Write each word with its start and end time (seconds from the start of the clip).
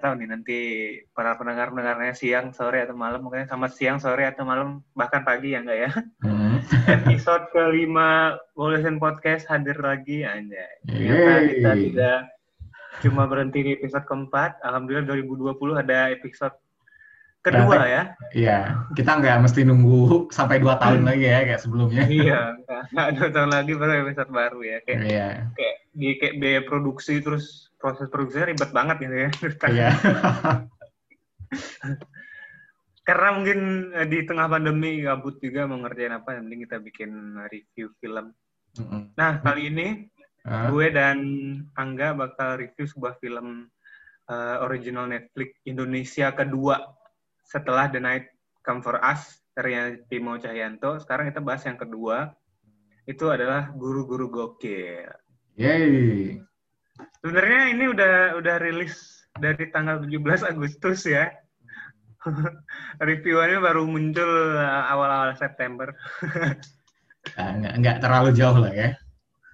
nggak 0.00 0.16
tahu 0.16 0.24
nih 0.24 0.28
nanti 0.32 0.58
para 1.12 1.36
pendengar 1.36 1.68
pendengarnya 1.68 2.16
siang 2.16 2.56
sore 2.56 2.88
atau 2.88 2.96
malam 2.96 3.20
mungkin 3.20 3.44
selamat 3.44 3.72
siang 3.76 4.00
sore 4.00 4.24
atau 4.24 4.48
malam 4.48 4.80
bahkan 4.96 5.20
pagi 5.20 5.52
ya 5.52 5.60
enggak 5.60 5.76
ya. 5.76 5.90
Hmm. 6.24 6.56
episode 7.04 7.52
kelima 7.52 8.40
Wolusen 8.56 8.96
Podcast 8.96 9.44
hadir 9.52 9.76
lagi 9.76 10.24
aja 10.24 10.64
ternyata 10.88 11.32
kita 11.52 11.70
tidak 11.76 12.18
cuma 13.04 13.28
berhenti 13.28 13.60
di 13.60 13.70
episode 13.76 14.08
keempat 14.08 14.56
alhamdulillah 14.64 15.04
2020 15.04 15.84
ada 15.84 16.08
episode 16.16 16.56
kedua 17.44 17.84
ya. 17.84 18.02
Iya, 18.36 18.58
kita 18.96 19.20
nggak 19.20 19.40
mesti 19.44 19.64
nunggu 19.64 20.28
sampai 20.32 20.60
dua 20.60 20.76
tahun 20.80 21.08
lagi 21.08 21.28
ya 21.28 21.44
kayak 21.44 21.60
sebelumnya. 21.60 22.04
iya 22.08 22.56
nggak 22.88 23.06
ada 23.16 23.24
tahun 23.36 23.50
lagi 23.52 23.72
baru 23.76 23.92
episode 24.08 24.30
baru 24.32 24.60
ya 24.64 24.78
kayak 24.84 25.00
Iya, 25.04 25.28
kayak 25.56 25.76
di 25.92 26.08
kayak 26.16 26.34
biaya 26.40 26.60
produksi 26.64 27.20
terus 27.20 27.69
proses 27.80 28.06
produksinya 28.12 28.52
ribet 28.52 28.70
banget 28.70 28.96
gitu 29.00 29.16
ya. 29.16 29.30
Iya. 29.72 29.90
karena 33.08 33.28
mungkin 33.34 33.90
eh, 33.90 34.06
di 34.06 34.22
tengah 34.22 34.46
pandemi 34.46 35.02
gabut 35.02 35.42
juga 35.42 35.66
mau 35.66 35.82
ngerjain 35.82 36.14
apa 36.14 36.38
yang 36.38 36.46
penting 36.46 36.62
kita 36.68 36.76
bikin 36.78 37.10
review 37.50 37.90
film. 37.98 38.30
Mm-mm. 38.78 39.10
nah 39.18 39.42
kali 39.42 39.66
ini 39.66 40.06
Ah, 40.40 40.72
gue 40.72 40.88
dan 40.88 41.18
Angga 41.76 42.16
bakal 42.16 42.56
review 42.56 42.88
sebuah 42.88 43.20
film 43.20 43.68
eh, 44.28 44.56
original 44.64 45.04
Netflix 45.04 45.52
Indonesia 45.68 46.32
kedua 46.32 46.80
setelah 47.44 47.92
The 47.92 48.00
Night 48.00 48.26
Come 48.64 48.80
For 48.80 48.96
Us 49.04 49.44
karya 49.52 50.00
Timo 50.08 50.40
Cahyanto. 50.40 50.96
Sekarang 50.96 51.28
kita 51.28 51.44
bahas 51.44 51.66
yang 51.68 51.76
kedua. 51.76 52.32
Itu 53.04 53.28
adalah 53.28 53.68
guru-guru 53.74 54.32
gokil. 54.32 55.10
Yeay. 55.60 56.40
Sebenarnya 57.20 57.60
ini 57.74 57.84
udah 57.90 58.14
udah 58.40 58.56
rilis 58.62 59.24
dari 59.38 59.68
tanggal 59.70 60.02
17 60.04 60.50
Agustus 60.50 61.04
ya. 61.06 61.28
Reviewannya 63.04 63.58
baru 63.64 63.88
muncul 63.88 64.30
uh, 64.56 64.84
awal-awal 64.92 65.32
September. 65.36 65.90
Ah, 67.36 67.52
nggak, 67.52 67.74
nggak 67.84 67.96
terlalu 68.00 68.32
jauh 68.32 68.58
lah 68.64 68.72
ya. 68.72 68.96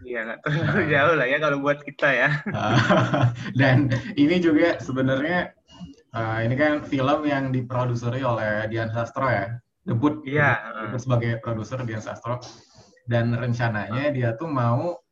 Iya 0.06 0.20
nggak 0.22 0.41
terlalu 0.47 0.83
jauh 0.86 1.14
lah 1.19 1.27
ya 1.27 1.39
kalau 1.42 1.58
buat 1.58 1.78
kita 1.83 2.08
ya. 2.14 2.30
Ah, 2.55 3.34
Dan 3.58 3.91
ini 4.14 4.39
juga 4.39 4.78
sebenarnya 4.78 5.50
ah, 6.14 6.47
ini 6.47 6.55
kan 6.55 6.86
film 6.86 7.27
yang 7.27 7.50
diproduseri 7.50 8.22
oleh 8.22 8.70
Dian 8.70 8.94
Sastro 8.94 9.27
ya. 9.27 9.58
Debut, 9.83 10.22
Iya. 10.22 10.62
debut 10.86 11.02
sebagai 11.02 11.33
produser 11.42 11.83
Dian 11.83 11.98
Sastro. 11.98 12.39
Dan 13.02 13.34
rencananya 13.34 14.14
dia 14.14 14.39
tuh 14.39 14.47
mau 14.47 15.02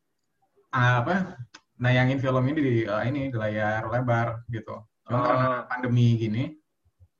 ah, 0.71 1.03
apa 1.03 1.35
nayangin 1.81 2.23
film 2.23 2.45
ini 2.51 2.61
di 2.61 2.75
ah, 2.87 3.03
ini 3.03 3.29
di 3.33 3.37
layar 3.37 3.87
lebar 3.91 4.47
gitu. 4.51 4.79
Cuma 5.05 5.19
Oh. 5.21 5.27
karena 5.27 5.49
pandemi 5.69 6.17
gini, 6.17 6.45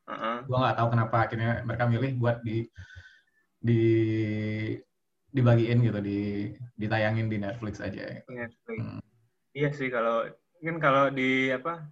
Heeh. 0.09 0.37
gue 0.47 0.57
nggak 0.57 0.77
tahu 0.79 0.89
kenapa 0.95 1.17
akhirnya 1.29 1.51
mereka 1.67 1.85
milih 1.85 2.17
buat 2.17 2.41
di 2.41 2.65
di 3.65 3.83
dibagiin 5.35 5.83
gitu 5.83 5.99
di 5.99 6.21
ditayangin 6.79 7.27
di 7.27 7.43
Netflix 7.43 7.83
aja 7.83 8.23
Netflix. 8.31 8.79
Hmm. 8.79 9.01
Iya 9.51 9.71
sih 9.75 9.91
kalau 9.91 10.31
mungkin 10.63 10.77
kalau 10.79 11.11
di 11.11 11.51
apa 11.51 11.91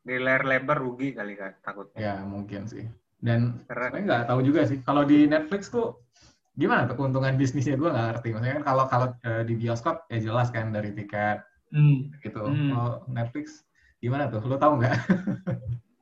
di 0.00 0.16
layar 0.16 0.48
lebar 0.48 0.80
rugi 0.80 1.12
kali 1.12 1.36
kan 1.36 1.52
takutnya. 1.60 2.00
ya 2.00 2.14
mungkin 2.24 2.64
sih 2.64 2.88
dan 3.20 3.60
saya 3.68 3.92
nggak 3.92 4.24
tahu 4.30 4.40
juga 4.40 4.64
sih 4.64 4.80
kalau 4.80 5.04
di 5.04 5.28
Netflix 5.28 5.68
tuh 5.68 6.00
gimana 6.56 6.88
tuh 6.88 6.96
keuntungan 6.96 7.36
bisnisnya 7.36 7.76
gue 7.76 7.92
nggak 7.92 8.06
ngerti 8.14 8.28
maksudnya 8.32 8.54
kan 8.58 8.64
kalau 8.64 8.84
kalau 8.88 9.06
eh, 9.22 9.42
di 9.44 9.54
bioskop 9.54 10.08
ya 10.08 10.18
jelas 10.18 10.48
kan 10.48 10.72
dari 10.72 10.90
tiket 10.96 11.44
hmm, 11.70 11.98
gitu 12.22 12.40
Hmm. 12.42 12.68
kalau 12.70 12.90
Netflix 13.08 13.64
gimana 13.98 14.30
tuh 14.30 14.40
lo 14.46 14.56
tahu 14.56 14.78
nggak 14.78 14.94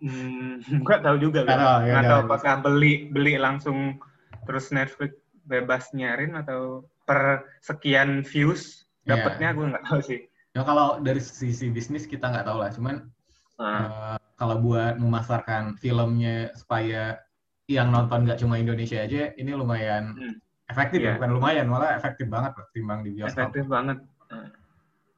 hmm, 0.02 0.84
nggak 0.84 1.00
tahu 1.02 1.16
juga 1.18 1.40
Nggak 1.44 1.56
kan. 1.56 1.66
tahu, 1.66 1.78
ya 1.86 2.00
tahu 2.04 2.20
apakah 2.28 2.54
beli 2.60 2.92
beli 3.08 3.34
langsung 3.40 3.96
terus 4.44 4.68
Netflix 4.70 5.16
bebas 5.46 5.94
nyarin 5.94 6.34
atau 6.34 6.84
per 7.06 7.46
sekian 7.62 8.22
views 8.22 8.84
Iya. 9.06 9.22
dapatnya 9.22 9.48
gue 9.54 9.66
nggak 9.70 9.84
tahu 9.86 10.00
sih. 10.02 10.20
ya 10.50 10.66
kalau 10.66 10.98
dari 10.98 11.22
sisi 11.22 11.70
bisnis 11.70 12.10
kita 12.10 12.26
nggak 12.26 12.46
tahu 12.46 12.58
lah 12.58 12.70
cuman 12.74 12.96
Nah, 13.56 13.88
Eh, 13.88 14.18
kalau 14.36 14.60
buat 14.60 15.00
memasarkan 15.00 15.80
filmnya 15.80 16.52
supaya 16.52 17.16
yang 17.72 17.88
nonton 17.88 18.28
nggak 18.28 18.36
cuma 18.44 18.60
Indonesia 18.60 19.00
aja, 19.00 19.32
ini 19.32 19.56
lumayan 19.56 20.12
Hmm. 20.12 20.36
efektif 20.68 21.00
Iya. 21.00 21.08
ya, 21.08 21.12
bukan 21.16 21.30
lumayan, 21.40 21.66
malah 21.72 21.96
efektif 21.96 22.28
banget 22.28 22.52
loh, 22.52 22.68
timbang 22.76 23.00
di 23.00 23.16
bioskop. 23.16 23.32
efektif 23.32 23.64
banget. 23.64 23.96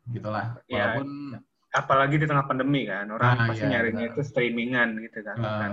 Gitulah. 0.09 0.57
Iya. 0.67 0.97
Walaupun 0.97 1.09
Apalagi 1.69 2.17
di 2.17 2.25
tengah 2.25 2.49
pandemi 2.49 2.89
kan, 2.89 3.13
orang 3.13 3.37
Ah, 3.37 3.53
pasti 3.53 3.61
iya, 3.61 3.77
nyarinya 3.77 4.09
itu 4.09 4.25
streamingan 4.25 4.97
gitu 5.05 5.21
kan, 5.21 5.37
eh, 5.37 5.45
bukan 5.45 5.73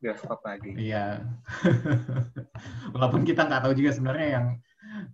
bioskop 0.00 0.40
lagi. 0.40 0.72
iya, 0.80 1.20
walaupun 2.96 3.22
kita 3.22 3.44
nggak 3.44 3.60
tahu 3.60 3.76
juga 3.76 3.90
sebenarnya 3.92 4.28
yang 4.40 4.46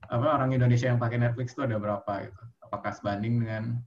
apa 0.07 0.27
orang 0.39 0.55
Indonesia 0.55 0.87
yang 0.87 1.03
pakai 1.03 1.19
Netflix 1.19 1.59
itu 1.59 1.67
ada 1.67 1.77
berapa 1.77 2.13
gitu. 2.23 2.43
Apakah 2.63 2.95
sebanding 2.95 3.43
dengan 3.43 3.83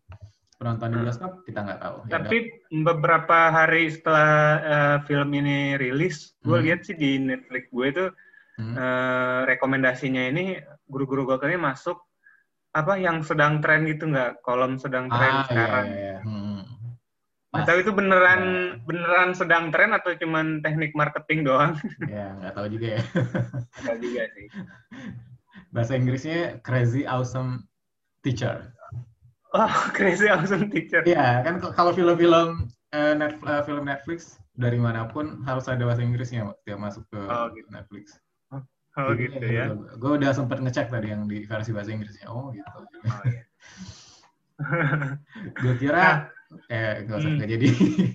penonton 0.60 0.92
di 0.92 0.98
Hmm. 1.00 1.06
bioskop? 1.08 1.32
Kita 1.48 1.60
nggak 1.64 1.80
tahu. 1.80 1.96
Ya 2.06 2.12
Tapi 2.20 2.38
beberapa 2.84 3.38
hari 3.48 3.88
setelah 3.88 4.32
eh, 4.60 4.98
film 5.08 5.32
ini 5.32 5.80
rilis, 5.80 6.36
gue 6.44 6.60
Hmm. 6.60 6.66
lihat 6.68 6.84
sih 6.84 6.96
di 6.96 7.16
Netflix 7.18 7.72
gue 7.72 7.88
itu. 7.88 8.06
Hmm. 8.60 8.76
eh, 8.76 9.40
rekomendasinya 9.48 10.28
ini 10.28 10.60
guru-guru 10.84 11.24
gokilnya 11.24 11.72
masuk 11.72 12.04
apa 12.70 12.94
yang 12.96 13.26
sedang 13.26 13.60
tren 13.60 13.84
gitu 13.84 14.06
nggak 14.06 14.42
kolom 14.42 14.78
sedang 14.78 15.10
tren 15.10 15.34
Ah, 15.34 15.42
iya, 15.42 15.48
sekarang. 15.50 15.86
iya, 15.86 15.98
iya. 15.98 16.18
Hmm. 16.22 16.62
Pas. 17.50 17.66
tahu 17.66 17.82
itu 17.82 17.90
beneran 17.90 18.42
Ya. 18.46 18.78
beneran 18.86 19.30
sedang 19.34 19.74
tren 19.74 19.90
atau 19.90 20.14
cuman 20.14 20.62
teknik 20.62 20.94
marketing 20.94 21.42
doang? 21.42 21.74
Ya, 22.06 22.38
nggak 22.38 22.54
tahu 22.54 22.68
juga 22.70 22.88
ya. 22.94 23.02
Nggak 23.02 23.82
tahu 23.82 23.98
juga 24.00 24.22
sih. 24.30 24.48
Bahasa 25.74 25.94
Inggrisnya 25.94 26.62
Crazy 26.62 27.04
Awesome 27.04 27.66
Teacher. 28.22 28.70
Oh, 29.50 29.66
crazy 29.98 30.30
awesome 30.30 30.70
teacher. 30.70 31.02
Iya, 31.02 31.42
kan 31.42 31.58
kalau 31.74 31.90
film-film 31.90 32.70
eh, 32.94 33.18
Net- 33.18 33.42
eh, 33.42 33.62
film 33.66 33.82
Netflix 33.82 34.38
dari 34.54 34.78
mana 34.78 35.10
pun 35.10 35.42
harus 35.42 35.66
ada 35.66 35.82
bahasa 35.82 36.06
Inggrisnya 36.06 36.54
tiap 36.62 36.78
masuk 36.78 37.02
ke 37.10 37.18
Oh, 37.18 37.50
gitu. 37.50 37.66
Netflix. 37.74 38.14
Oh 39.00 39.16
gitu 39.16 39.46
ya. 39.48 39.72
Gue 39.96 40.12
udah 40.20 40.32
sempat 40.36 40.60
ngecek 40.60 40.92
tadi 40.92 41.16
yang 41.16 41.24
di 41.24 41.48
versi 41.48 41.72
bahasa 41.72 41.96
Inggrisnya. 41.96 42.28
Oh 42.28 42.52
gitu. 42.52 42.68
Oh, 42.68 43.22
iya. 43.24 43.44
Gue 45.64 45.74
kira 45.80 46.28
eh 46.68 47.06
gak 47.08 47.18
usah 47.22 47.30
Hmm. 47.30 47.38
nggak 47.40 47.50
jadi. 47.56 47.68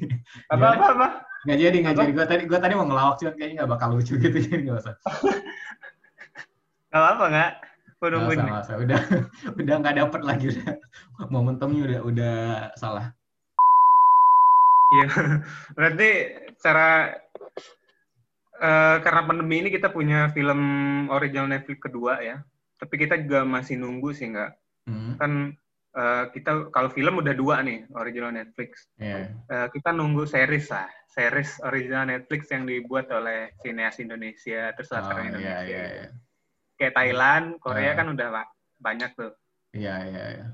Apa 0.53 0.67
apa 0.75 0.85
apa? 0.93 1.07
Nggak 1.47 1.59
jadi 1.61 1.77
nggak 1.81 1.95
Apa? 1.95 2.03
jadi. 2.05 2.13
Gue 2.13 2.27
tadi 2.27 2.43
gue 2.51 2.59
tadi 2.59 2.75
mau 2.77 2.87
ngelawak 2.91 3.17
cuman 3.23 3.35
kayaknya 3.39 3.57
nggak 3.63 3.71
bakal 3.73 3.89
lucu 3.97 4.15
gitu 4.21 4.37
jadi 4.51 4.61
nggak 4.69 4.79
usah. 4.85 4.95
Nggak 6.93 7.05
apa 7.17 7.25
nggak? 7.31 7.51
Nggak 8.05 8.11
nungguin 8.13 8.41
usah, 8.45 8.61
usah. 8.61 8.77
Udah 8.83 9.01
udah 9.57 9.75
nggak 9.81 9.97
dapet 10.05 10.21
lagi 10.27 10.45
udah. 10.53 10.69
Momentumnya 11.33 11.83
udah 11.89 12.01
udah 12.05 12.37
salah. 12.77 13.07
Iya. 14.93 15.09
Berarti 15.73 16.09
cara 16.61 17.17
eh, 18.57 18.97
karena 19.01 19.23
pandemi 19.23 19.59
ini 19.59 19.69
kita 19.69 19.89
punya 19.89 20.31
film 20.31 20.61
original 21.09 21.47
Netflix 21.47 21.79
kedua 21.81 22.21
ya. 22.21 22.43
Tapi 22.75 22.95
kita 22.97 23.17
juga 23.17 23.43
masih 23.43 23.79
nunggu 23.79 24.11
sih 24.11 24.29
nggak. 24.29 24.51
Hmm. 24.85 25.15
Kan 25.17 25.33
eh, 25.95 26.25
kita 26.31 26.69
kalau 26.69 26.91
film 26.91 27.19
udah 27.19 27.33
dua 27.33 27.63
nih 27.63 27.87
original 27.95 28.31
Netflix. 28.31 28.91
Iya. 28.99 29.31
Eh, 29.47 29.67
kita 29.71 29.91
nunggu 29.91 30.27
series 30.27 30.69
lah. 30.69 30.87
Series 31.07 31.63
original 31.63 32.11
Netflix 32.11 32.51
yang 32.51 32.67
dibuat 32.67 33.07
oleh 33.09 33.55
sineas 33.63 33.97
Indonesia 33.99 34.75
terus 34.75 34.91
Oh, 34.91 34.99
iya, 34.99 35.23
Indonesia. 35.23 35.59
iya, 35.63 35.85
iya. 35.87 36.07
Kayak 36.75 36.95
Thailand, 36.99 37.47
Korea 37.63 37.95
Ah. 37.95 37.97
kan 37.97 38.07
udah 38.11 38.29
ba- 38.29 38.53
banyak 38.77 39.11
tuh. 39.15 39.31
Iya, 39.71 39.95
iya, 40.05 40.25
iya. 40.35 40.47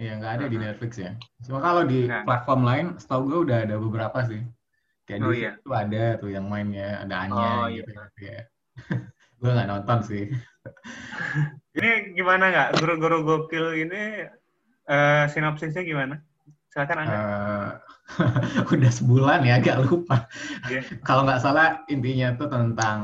Iya, 0.00 0.12
nggak 0.16 0.32
ada 0.32 0.44
di 0.48 0.56
Uh-huh. 0.56 0.64
Netflix 0.64 0.92
ya. 0.96 1.12
Cuma 1.44 1.60
kalau 1.60 1.84
di 1.84 2.08
Nggak. 2.08 2.24
platform 2.24 2.62
lain, 2.64 2.86
setahu 2.96 3.22
gue 3.28 3.38
udah 3.44 3.58
ada 3.68 3.76
beberapa 3.76 4.18
sih. 4.24 4.40
Kayak 5.10 5.26
Oh, 5.26 5.34
di 5.34 5.42
iya. 5.42 5.52
itu 5.58 5.70
ada 5.74 6.04
tuh 6.22 6.30
yang 6.30 6.46
mainnya, 6.46 7.02
ada 7.02 7.14
Anya 7.26 7.48
Oh, 7.50 7.66
gitu. 7.66 7.90
Iya. 8.22 8.40
gue 9.42 9.50
nggak 9.50 9.68
nonton 9.68 9.98
sih. 10.06 10.24
Ini 11.76 12.14
gimana 12.14 12.44
nggak? 12.54 12.68
Guru-guru 12.78 13.26
gokil 13.26 13.86
ini 13.86 14.26
eh, 14.86 15.24
sinopsisnya 15.30 15.82
gimana? 15.82 16.22
Silakan 16.70 16.98
Anda. 17.02 17.14
Eh, 17.18 17.70
udah 18.74 18.90
sebulan 18.90 19.42
ya, 19.46 19.58
agak 19.58 19.82
lupa. 19.86 20.30
Iya. 20.70 20.82
Kalau 21.02 21.26
nggak 21.26 21.42
salah 21.42 21.82
intinya 21.90 22.34
tuh 22.38 22.46
tentang 22.50 23.00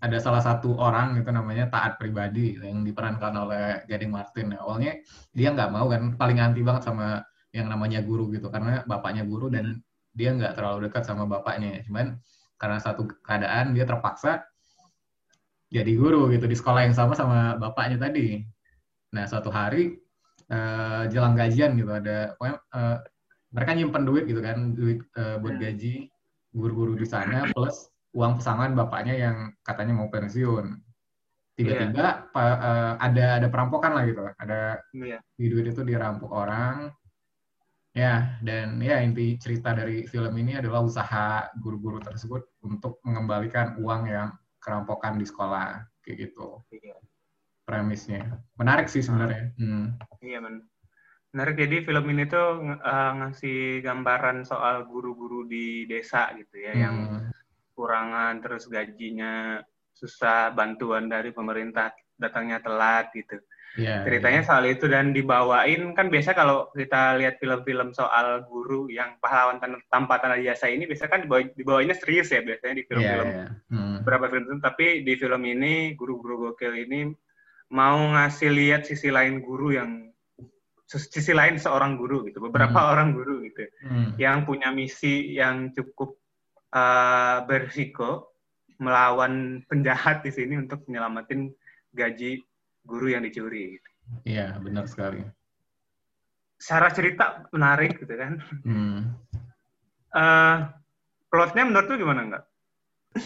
ada 0.00 0.16
salah 0.16 0.40
satu 0.40 0.80
orang 0.80 1.20
itu 1.20 1.28
namanya 1.28 1.68
taat 1.68 2.00
pribadi 2.00 2.56
yang 2.56 2.82
diperankan 2.82 3.34
oleh 3.36 3.84
Gading 3.84 4.10
Martin. 4.10 4.56
Awalnya 4.56 5.04
dia 5.36 5.52
nggak 5.52 5.70
mau 5.70 5.86
kan, 5.92 6.16
paling 6.16 6.38
anti 6.40 6.64
banget 6.64 6.88
sama 6.88 7.20
yang 7.52 7.66
namanya 7.68 8.00
guru 8.00 8.30
gitu 8.32 8.48
karena 8.48 8.86
bapaknya 8.86 9.26
guru 9.26 9.50
dan 9.50 9.82
dia 10.20 10.36
nggak 10.36 10.52
terlalu 10.52 10.92
dekat 10.92 11.08
sama 11.08 11.24
bapaknya. 11.24 11.80
Cuman 11.88 12.20
karena 12.60 12.76
satu 12.76 13.08
keadaan 13.24 13.72
dia 13.72 13.88
terpaksa 13.88 14.44
jadi 15.72 15.92
guru 15.96 16.28
gitu 16.34 16.44
di 16.44 16.56
sekolah 16.58 16.84
yang 16.84 16.92
sama 16.92 17.16
sama 17.16 17.56
bapaknya 17.56 17.96
tadi. 17.96 18.42
Nah 19.16 19.24
suatu 19.24 19.48
hari 19.48 19.96
eh, 20.50 21.02
jelang 21.08 21.32
gajian 21.32 21.78
gitu 21.78 21.88
ada 21.88 22.34
pokoknya 22.36 22.56
eh, 22.76 22.96
mereka 23.50 23.70
nyimpen 23.74 24.04
duit 24.06 24.24
gitu 24.30 24.38
kan 24.38 24.78
duit 24.78 25.02
uh, 25.18 25.34
buat 25.42 25.58
Hmm. 25.58 25.62
gaji 25.66 26.06
guru-guru 26.54 26.94
di 26.94 27.02
sana 27.02 27.50
plus 27.50 27.90
uang 28.14 28.38
pesangon 28.38 28.78
bapaknya 28.78 29.18
yang 29.18 29.36
katanya 29.66 29.98
mau 29.98 30.06
pensiun 30.06 30.78
tiba-tiba 31.58 32.30
pa- 32.30 32.60
eh, 32.62 32.92
ada 33.02 33.42
ada 33.42 33.46
perampokan 33.50 33.90
lah 33.90 34.06
gitu 34.06 34.22
ada 34.38 34.78
Iya. 34.94 35.18
di 35.34 35.46
duit 35.50 35.66
itu 35.66 35.82
dirampok 35.82 36.30
orang 36.30 36.94
ya 37.90 38.38
dan 38.38 38.78
ya 38.78 39.02
inti 39.02 39.34
cerita 39.34 39.74
dari 39.74 40.06
film 40.06 40.30
ini 40.38 40.54
adalah 40.54 40.86
usaha 40.86 41.50
guru-guru 41.58 41.98
tersebut 41.98 42.46
untuk 42.62 43.02
mengembalikan 43.02 43.74
uang 43.82 44.06
yang 44.06 44.30
kerampokan 44.62 45.18
di 45.18 45.26
sekolah 45.26 45.82
kayak 46.06 46.30
gitu 46.30 46.62
Iya. 46.70 46.94
premisnya 47.66 48.38
menarik 48.54 48.86
sih 48.86 49.02
sebenarnya 49.02 49.50
hmm. 49.58 49.86
Iya, 50.22 50.38
men. 50.38 50.66
Menarik. 51.30 51.62
Jadi 51.62 51.86
film 51.86 52.10
ini 52.10 52.26
tuh 52.26 52.58
eh, 52.74 53.10
ngasih 53.22 53.86
gambaran 53.86 54.42
soal 54.42 54.82
guru-guru 54.84 55.46
di 55.46 55.86
desa 55.86 56.26
gitu 56.34 56.58
ya, 56.58 56.74
yang 56.74 56.96
Hmm. 57.06 57.30
kurangan 57.78 58.42
terus 58.42 58.66
gajinya 58.66 59.62
susah, 59.94 60.50
bantuan 60.50 61.06
dari 61.06 61.30
pemerintah 61.30 61.94
datangnya 62.18 62.58
telat 62.60 63.14
gitu. 63.14 63.38
Ya, 63.78 64.02
Ceritanya 64.02 64.42
ya. 64.42 64.46
soal 64.50 64.66
itu 64.66 64.90
dan 64.90 65.14
dibawain 65.14 65.94
kan 65.94 66.10
biasa 66.10 66.34
kalau 66.34 66.74
kita 66.74 67.14
lihat 67.22 67.38
film-film 67.38 67.94
soal 67.94 68.42
guru 68.50 68.90
yang 68.90 69.14
pahlawan 69.22 69.62
tan- 69.62 69.78
tanpa 69.86 70.18
tanda 70.18 70.42
jasa 70.42 70.66
ini 70.66 70.90
biasa 70.90 71.06
kan 71.06 71.22
dibawa, 71.22 71.46
dibawainnya 71.54 71.94
serius 71.94 72.34
ya 72.34 72.42
biasanya 72.42 72.82
di 72.82 72.84
film-film 72.90 73.28
iya. 73.30 73.46
Hmm. 73.70 74.02
beberapa 74.02 74.26
film 74.26 74.42
itu 74.50 74.54
tapi 74.58 75.06
di 75.06 75.14
film 75.14 75.42
ini 75.46 75.94
guru-guru 75.94 76.50
gokil 76.50 76.74
ini 76.82 77.14
mau 77.70 78.10
ngasih 78.10 78.50
lihat 78.50 78.90
sisi 78.90 79.06
lain 79.06 79.38
guru 79.38 79.70
yang 79.70 80.10
sisi 80.90 81.30
lain 81.30 81.54
seorang 81.54 81.94
guru 81.94 82.26
gitu 82.26 82.42
beberapa 82.42 82.74
Hmm. 82.74 82.90
orang 82.90 83.08
guru 83.14 83.46
gitu 83.46 83.70
Hmm. 83.86 84.18
yang 84.18 84.42
punya 84.42 84.74
misi 84.74 85.38
yang 85.38 85.70
cukup 85.70 86.18
uh, 86.74 87.46
berisiko 87.46 88.34
melawan 88.82 89.62
penjahat 89.70 90.26
di 90.26 90.34
sini 90.34 90.58
untuk 90.58 90.82
menyelamatin 90.90 91.54
gaji 91.94 92.42
guru 92.82 93.06
yang 93.08 93.22
dicuri. 93.22 93.78
Iya, 94.24 94.58
benar 94.58 94.86
sekali. 94.86 95.22
secara 96.60 96.92
cerita 96.92 97.48
menarik 97.56 97.96
gitu 97.96 98.14
kan 98.20 98.36
Hmm. 98.68 99.16
Eh, 100.12 100.56
plotnya 101.32 101.64
menurut 101.64 101.88
lu 101.88 101.96
gimana 101.96 102.20
enggak 102.20 102.44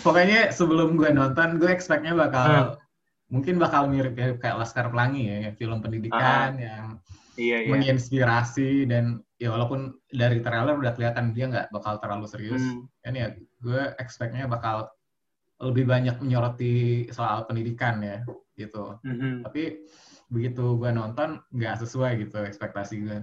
Pokoknya 0.06 0.54
sebelum 0.54 0.94
gue 0.94 1.10
nonton, 1.10 1.58
gue 1.58 1.66
expect-nya 1.66 2.14
bakal 2.14 2.46
Hmm. 2.46 2.78
mungkin 3.26 3.58
bakal 3.58 3.90
mirip 3.90 4.14
kayak 4.14 4.38
kayak 4.38 4.54
Laskar 4.54 4.86
Pelangi 4.86 5.26
ya, 5.26 5.50
film 5.58 5.82
pendidikan 5.82 6.54
yang 6.56 7.02
iya 7.34 7.66
iya 7.66 7.74
menginspirasi 7.74 8.86
dan 8.86 9.18
ya 9.36 9.50
walaupun 9.50 9.98
dari 10.08 10.38
trailer 10.38 10.78
udah 10.78 10.94
kelihatan 10.94 11.34
dia 11.34 11.50
nggak 11.50 11.74
bakal 11.74 11.98
terlalu 11.98 12.30
serius. 12.30 12.62
Hmm. 12.62 12.86
Kan 13.02 13.18
ya 13.18 13.34
gue 13.34 13.82
expect-nya 13.98 14.46
bakal 14.46 14.94
lebih 15.64 15.88
banyak 15.88 16.20
menyoroti 16.20 17.08
soal 17.10 17.48
pendidikan 17.48 18.00
ya 18.04 18.20
gitu. 18.54 19.00
Mhm. 19.02 19.48
Tapi 19.48 19.84
begitu 20.28 20.76
gue 20.76 20.90
nonton 20.92 21.40
nggak 21.52 21.80
sesuai 21.84 22.20
gitu 22.24 22.44
ekspektasi 22.44 22.94
gue. 23.04 23.18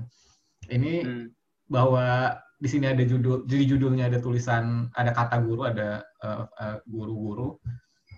Ini 0.70 0.94
Hmm. 1.06 1.28
bahwa 1.72 2.38
di 2.62 2.70
sini 2.70 2.94
ada 2.94 3.02
judul 3.02 3.50
jadi 3.50 3.64
judulnya 3.74 4.06
ada 4.14 4.22
tulisan 4.22 4.86
ada 4.94 5.10
kata 5.10 5.42
guru 5.42 5.66
ada 5.66 6.06
eh, 6.22 6.46
eh, 6.46 6.78
guru-guru 6.86 7.58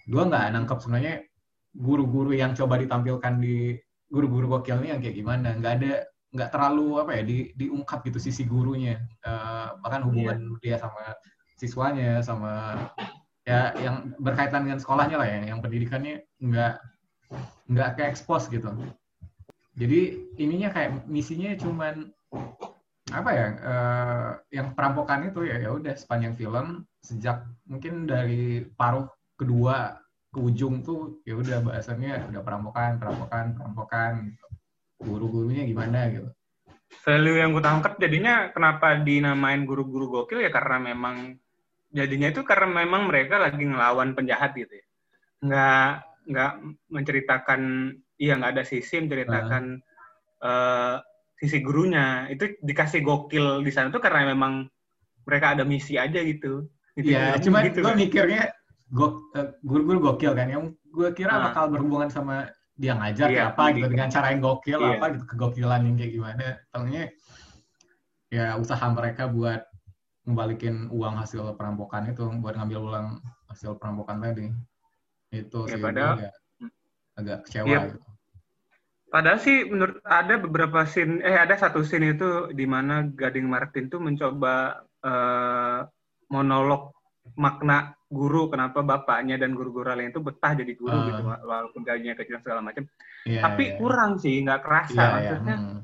gue 0.03 0.19
nggak 0.19 0.51
nangkep 0.51 0.83
sebenarnya 0.83 1.23
guru-guru 1.71 2.35
yang 2.35 2.51
coba 2.51 2.75
ditampilkan 2.75 3.39
di 3.39 3.79
guru-guru 4.11 4.59
gokil 4.59 4.83
ini 4.83 4.91
yang 4.91 4.99
kayak 4.99 5.15
gimana 5.15 5.55
nggak 5.55 5.73
ada 5.79 5.93
nggak 6.33 6.49
terlalu 6.51 6.87
apa 6.99 7.11
ya 7.15 7.23
di, 7.23 7.37
diungkap 7.55 8.03
gitu 8.03 8.19
sisi 8.19 8.43
gurunya 8.43 8.99
Eh, 9.23 9.67
bahkan 9.79 10.03
hubungan 10.03 10.59
dia 10.59 10.75
sama 10.75 11.15
siswanya 11.55 12.19
sama 12.19 12.75
ya 13.43 13.75
yang 13.79 14.15
berkaitan 14.19 14.67
dengan 14.67 14.79
sekolahnya 14.79 15.17
lah 15.19 15.27
ya. 15.27 15.39
Yang 15.47 15.59
pendidikannya 15.63 16.15
nggak 16.39 16.73
nggak 17.71 17.89
ke 17.99 18.01
expose 18.07 18.47
gitu. 18.51 18.71
Jadi 19.73 20.29
ininya 20.37 20.69
kayak 20.69 21.09
misinya 21.09 21.57
cuman 21.57 22.13
apa 23.13 23.29
ya 23.29 23.47
eh, 23.59 24.31
yang 24.57 24.73
perampokan 24.73 25.29
itu 25.29 25.45
ya 25.45 25.61
ya 25.61 25.69
udah 25.75 25.93
sepanjang 25.93 26.33
film 26.33 26.87
sejak 27.03 27.45
mungkin 27.69 28.09
dari 28.09 28.63
paruh 28.73 29.05
kedua 29.37 29.99
ke 30.33 30.39
ujung 30.41 30.81
tuh 30.81 31.21
ya 31.27 31.37
udah 31.37 31.61
bahasannya 31.61 32.33
udah 32.33 32.41
perampokan 32.41 32.97
perampokan 32.97 33.45
perampokan 33.53 34.11
gitu. 34.33 34.45
guru-gurunya 35.03 35.67
gimana 35.67 36.09
gitu. 36.09 36.29
Value 37.03 37.37
yang 37.41 37.51
gue 37.51 37.63
tangkap 37.65 37.99
jadinya 37.99 38.49
kenapa 38.53 39.01
dinamain 39.01 39.65
guru-guru 39.67 40.09
gokil 40.09 40.39
ya 40.39 40.49
karena 40.53 40.93
memang 40.93 41.37
jadinya 41.93 42.27
itu 42.27 42.41
karena 42.41 42.83
memang 42.83 43.05
mereka 43.05 43.37
lagi 43.37 43.61
ngelawan 43.61 44.11
penjahat 44.11 44.51
gitu 44.53 44.73
ya 44.73 44.85
nggak 45.43 45.87
nggak 46.25 46.51
menceritakan 46.89 47.61
iya 48.17 48.33
nggak 48.35 48.51
ada 48.55 48.63
sisi 48.63 48.97
menceritakan 48.97 49.77
eh, 50.41 50.95
sisi 51.37 51.59
gurunya 51.59 52.25
itu 52.27 52.57
dikasih 52.59 52.99
gokil 52.99 53.61
di 53.61 53.69
sana 53.69 53.87
tuh 53.87 53.99
karena 53.99 54.31
memang 54.31 54.65
mereka 55.23 55.53
ada 55.53 55.63
misi 55.63 55.95
aja 55.95 56.17
gitu 56.19 56.65
gitu 56.93 57.09
ya 57.09 57.35
Gitu 57.35 57.49
cuma 57.49 57.61
gitu 57.61 57.79
gue 57.79 57.89
kan. 57.89 57.97
mikirnya 57.99 58.41
go- 58.89 59.29
eh, 59.33 59.53
guru-guru 59.61 59.99
gokil 60.11 60.33
kan 60.33 60.47
yang 60.47 60.63
gue 60.87 61.09
kira 61.11 61.31
Ah. 61.31 61.41
bakal 61.49 61.69
berhubungan 61.69 62.07
sama 62.07 62.47
dia 62.73 62.97
ngajar 62.97 63.29
Iya, 63.29 63.43
apa 63.49 63.69
gitu 63.69 63.85
pendidikan. 63.85 63.91
dengan 63.91 64.07
cara 64.09 64.27
yang 64.31 64.41
gokil 64.41 64.79
Iya. 64.79 64.91
apa 64.95 65.05
gitu 65.11 65.25
kegokilan 65.27 65.81
yang 65.83 65.95
kayak 65.95 66.11
gimana 66.11 66.45
taunya 66.69 67.03
ya 68.29 68.57
usaha 68.57 68.85
mereka 68.89 69.27
buat 69.27 69.61
membalikin 70.23 70.87
uang 70.87 71.15
hasil 71.15 71.53
perampokan 71.53 72.07
itu 72.09 72.23
buat 72.39 72.55
ngambil 72.55 72.79
ulang 72.79 73.07
hasil 73.47 73.75
perampokan 73.75 74.23
tadi 74.23 74.47
itu 75.29 75.59
Ya, 75.67 75.75
sih 75.75 75.81
padahal- 75.81 76.17
agak, 76.17 76.33
agak 77.15 77.37
kecewa 77.45 77.67
Iya. 77.67 77.79
gitu. 77.91 77.99
Padahal 79.07 79.37
sih 79.37 79.57
menurut 79.63 80.01
ada 80.01 80.41
beberapa 80.41 80.79
scene 80.83 81.21
eh 81.21 81.37
ada 81.37 81.53
satu 81.53 81.85
scene 81.85 82.17
itu 82.17 82.49
di 82.49 82.65
mana 82.65 83.05
Gading 83.05 83.45
Martin 83.45 83.85
tuh 83.85 84.01
mencoba 84.01 84.81
eh, 85.03 85.79
monolog 86.27 86.95
makna 87.35 87.91
guru 88.07 88.47
kenapa 88.47 88.79
bapaknya 88.79 89.35
dan 89.35 89.51
guru-guru 89.51 89.91
lain 89.91 90.09
itu 90.09 90.17
betah 90.17 90.55
jadi 90.55 90.73
guru 90.73 90.95
Ah. 90.95 91.05
gitu 91.07 91.21
wa- 91.23 91.43
walaupun 91.43 91.83
gajinya 91.83 92.15
kecil 92.15 92.39
segala 92.39 92.63
macam. 92.63 92.87
Iya, 93.27 93.43
Tapi 93.43 93.63
iya. 93.67 93.75
kurang 93.77 94.15
sih 94.17 94.39
nggak 94.39 94.61
kerasa 94.61 94.95
Iya, 94.95 95.03
iya. 95.03 95.11
maksudnya 95.11 95.57
Hmm. 95.59 95.79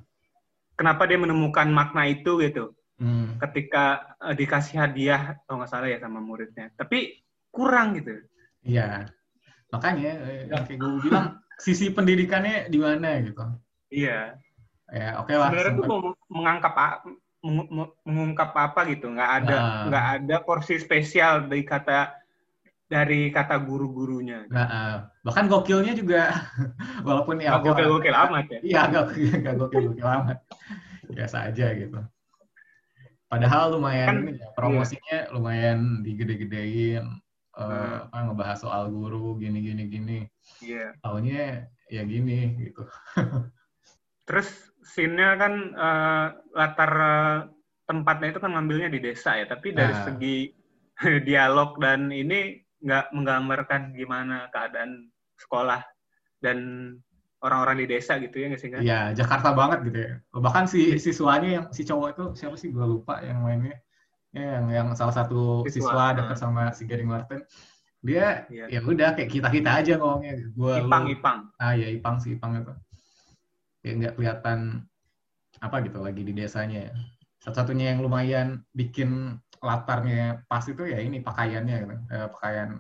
kenapa 0.74 1.04
dia 1.04 1.20
menemukan 1.20 1.68
makna 1.68 2.08
itu 2.08 2.40
gitu 2.40 2.72
Hmm. 3.00 3.40
ketika 3.40 4.16
eh, 4.20 4.36
dikasih 4.36 4.76
hadiah 4.76 5.40
kalau 5.48 5.64
nggak 5.64 5.72
salah 5.72 5.88
ya 5.88 6.04
sama 6.04 6.20
muridnya. 6.20 6.68
Tapi 6.76 7.24
kurang 7.48 7.96
gitu. 7.96 8.20
Iya. 8.62 9.08
Makanya 9.72 10.12
eh, 10.28 10.42
yang 10.52 10.68
kayak 10.68 10.80
gue 10.84 10.92
bilang 11.08 11.40
sisi 11.56 11.96
pendidikannya 11.96 12.68
di 12.68 12.76
mana 12.76 13.24
gitu. 13.24 13.40
Iya. 13.88 14.36
Ya 14.92 15.10
oke 15.24 15.32
lah. 15.32 15.48
Sebenarnya 15.48 15.74
tuh 15.80 15.88
mengangkap 16.28 16.74
mengungkap 18.04 18.52
apa 18.52 18.84
gitu, 18.92 19.08
nggak 19.16 19.32
ada 19.44 19.56
Nah. 19.56 19.84
nggak 19.88 20.06
ada 20.20 20.36
porsi 20.44 20.76
spesial 20.76 21.48
dari 21.48 21.64
kata 21.64 22.20
dari 22.90 23.30
kata 23.30 23.62
guru-gurunya. 23.64 24.44
Nah, 24.50 24.66
eh, 24.68 24.96
bahkan 25.24 25.46
gokilnya 25.48 25.94
juga 25.96 26.34
walaupun 27.08 27.38
ya 27.40 27.54
Nggak 27.56 27.62
lah. 27.62 27.66
gokil-gokil 27.70 28.16
amat 28.28 28.46
ya. 28.50 28.60
Iya, 28.66 28.82
gak, 28.92 29.06
gak 29.46 29.56
gokil-gokil 29.56 30.08
amat. 30.10 30.38
Biasa 31.08 31.38
aja 31.54 31.66
gitu. 31.78 32.00
Padahal 33.30 33.78
lumayan 33.78 34.08
Kan- 34.10 34.22
ini 34.26 34.42
ya, 34.42 34.50
promosinya 34.58 35.18
lumayan 35.32 35.80
digede-gedein. 36.02 37.06
apa, 37.60 38.24
ngebahas 38.24 38.64
soal 38.64 38.88
guru 38.88 39.36
gini-gini 39.36 39.84
gini. 39.92 40.20
Iya. 40.64 40.96
Taunya 41.04 41.68
ya 41.92 42.08
gini 42.08 42.56
gitu. 42.56 42.88
Terus 44.28 44.48
scene-nya 44.80 45.36
kan 45.36 45.54
eh, 45.76 46.28
latar 46.56 46.92
eh, 46.96 47.40
tempatnya 47.84 48.32
itu 48.32 48.40
kan 48.40 48.56
ngambilnya 48.56 48.88
di 48.88 49.04
desa 49.04 49.36
ya, 49.36 49.44
tapi 49.44 49.76
dari 49.76 49.92
Ah. 49.92 50.08
segi 50.08 50.56
dialog 51.28 51.76
dan 51.84 52.08
ini 52.10 52.64
nggak 52.80 53.12
menggambarkan 53.12 53.92
gimana 53.92 54.48
keadaan 54.56 55.12
sekolah 55.36 55.84
dan 56.40 56.58
orang-orang 57.40 57.84
di 57.84 57.86
desa 57.96 58.20
gitu 58.20 58.36
ya 58.36 58.46
nggak 58.52 58.62
sih 58.62 58.70
kan? 58.72 58.80
Iya, 58.84 59.00
Jakarta 59.16 59.56
banget 59.56 59.80
gitu 59.88 60.00
ya. 60.00 60.14
Bahkan 60.36 60.66
si 60.68 61.00
siswanya 61.00 61.50
yang 61.50 61.66
si 61.72 61.88
cowok 61.88 62.08
itu 62.12 62.24
siapa 62.36 62.56
sih 62.60 62.70
gue 62.72 62.84
lupa 62.84 63.24
yang 63.24 63.40
mainnya. 63.44 63.80
Ya, 64.30 64.62
yang 64.62 64.66
yang 64.70 64.88
salah 64.94 65.16
satu 65.16 65.66
Siswa, 65.66 65.90
siswa, 65.90 66.06
dekat 66.14 66.38
sama 66.38 66.64
si 66.76 66.86
Gading 66.86 67.10
Martin. 67.10 67.42
Dia 68.00 68.46
Iya. 68.48 68.66
ya 68.70 68.80
udah 68.80 69.18
kayak 69.18 69.28
kita-kita 69.28 69.70
aja 69.82 69.94
ngomongnya. 69.98 70.36
Gua 70.56 70.80
Ipang 70.80 71.04
lu- 71.08 71.12
Ipang. 71.18 71.40
Ah 71.58 71.74
ya 71.74 71.88
Ipang 71.90 72.16
sih 72.22 72.38
Ipang 72.38 72.62
itu. 72.62 72.74
Kayak 73.82 73.96
nggak 74.00 74.14
kelihatan 74.20 74.60
apa 75.60 75.76
gitu 75.84 76.00
lagi 76.00 76.22
di 76.24 76.32
desanya. 76.32 76.94
Satu-satunya 77.44 77.96
yang 77.96 78.00
lumayan 78.04 78.48
bikin 78.72 79.40
latarnya 79.60 80.44
pas 80.48 80.64
itu 80.64 80.84
ya 80.88 81.00
ini 81.02 81.20
pakaiannya 81.20 81.76
gitu. 81.84 81.96
Eh, 82.08 82.28
pakaian 82.32 82.80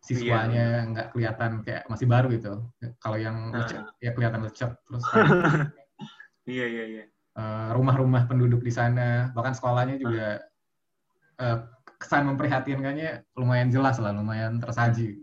siswanya 0.00 0.88
nggak 0.90 1.06
kelihatan 1.12 1.60
kayak 1.60 1.84
masih 1.86 2.06
baru 2.08 2.32
gitu. 2.32 2.64
Kalau 3.00 3.18
yang 3.20 3.52
Ah. 3.52 3.62
lecek 3.64 3.80
ya 4.00 4.10
kelihatan 4.16 4.40
lecek 4.48 4.70
terus 4.88 5.04
Iya 6.50 6.66
iya 6.66 6.84
iya. 6.88 7.04
uh, 7.38 7.70
rumah-rumah 7.78 8.26
penduduk 8.26 8.64
di 8.64 8.72
sana, 8.74 9.30
bahkan 9.36 9.54
sekolahnya 9.54 10.02
juga 10.02 10.42
uh, 11.38 11.62
kesan 12.00 12.26
memprihatinkannya 12.26 13.22
lumayan 13.38 13.70
jelas 13.70 14.02
lah, 14.02 14.10
lumayan 14.10 14.58
tersaji. 14.58 15.20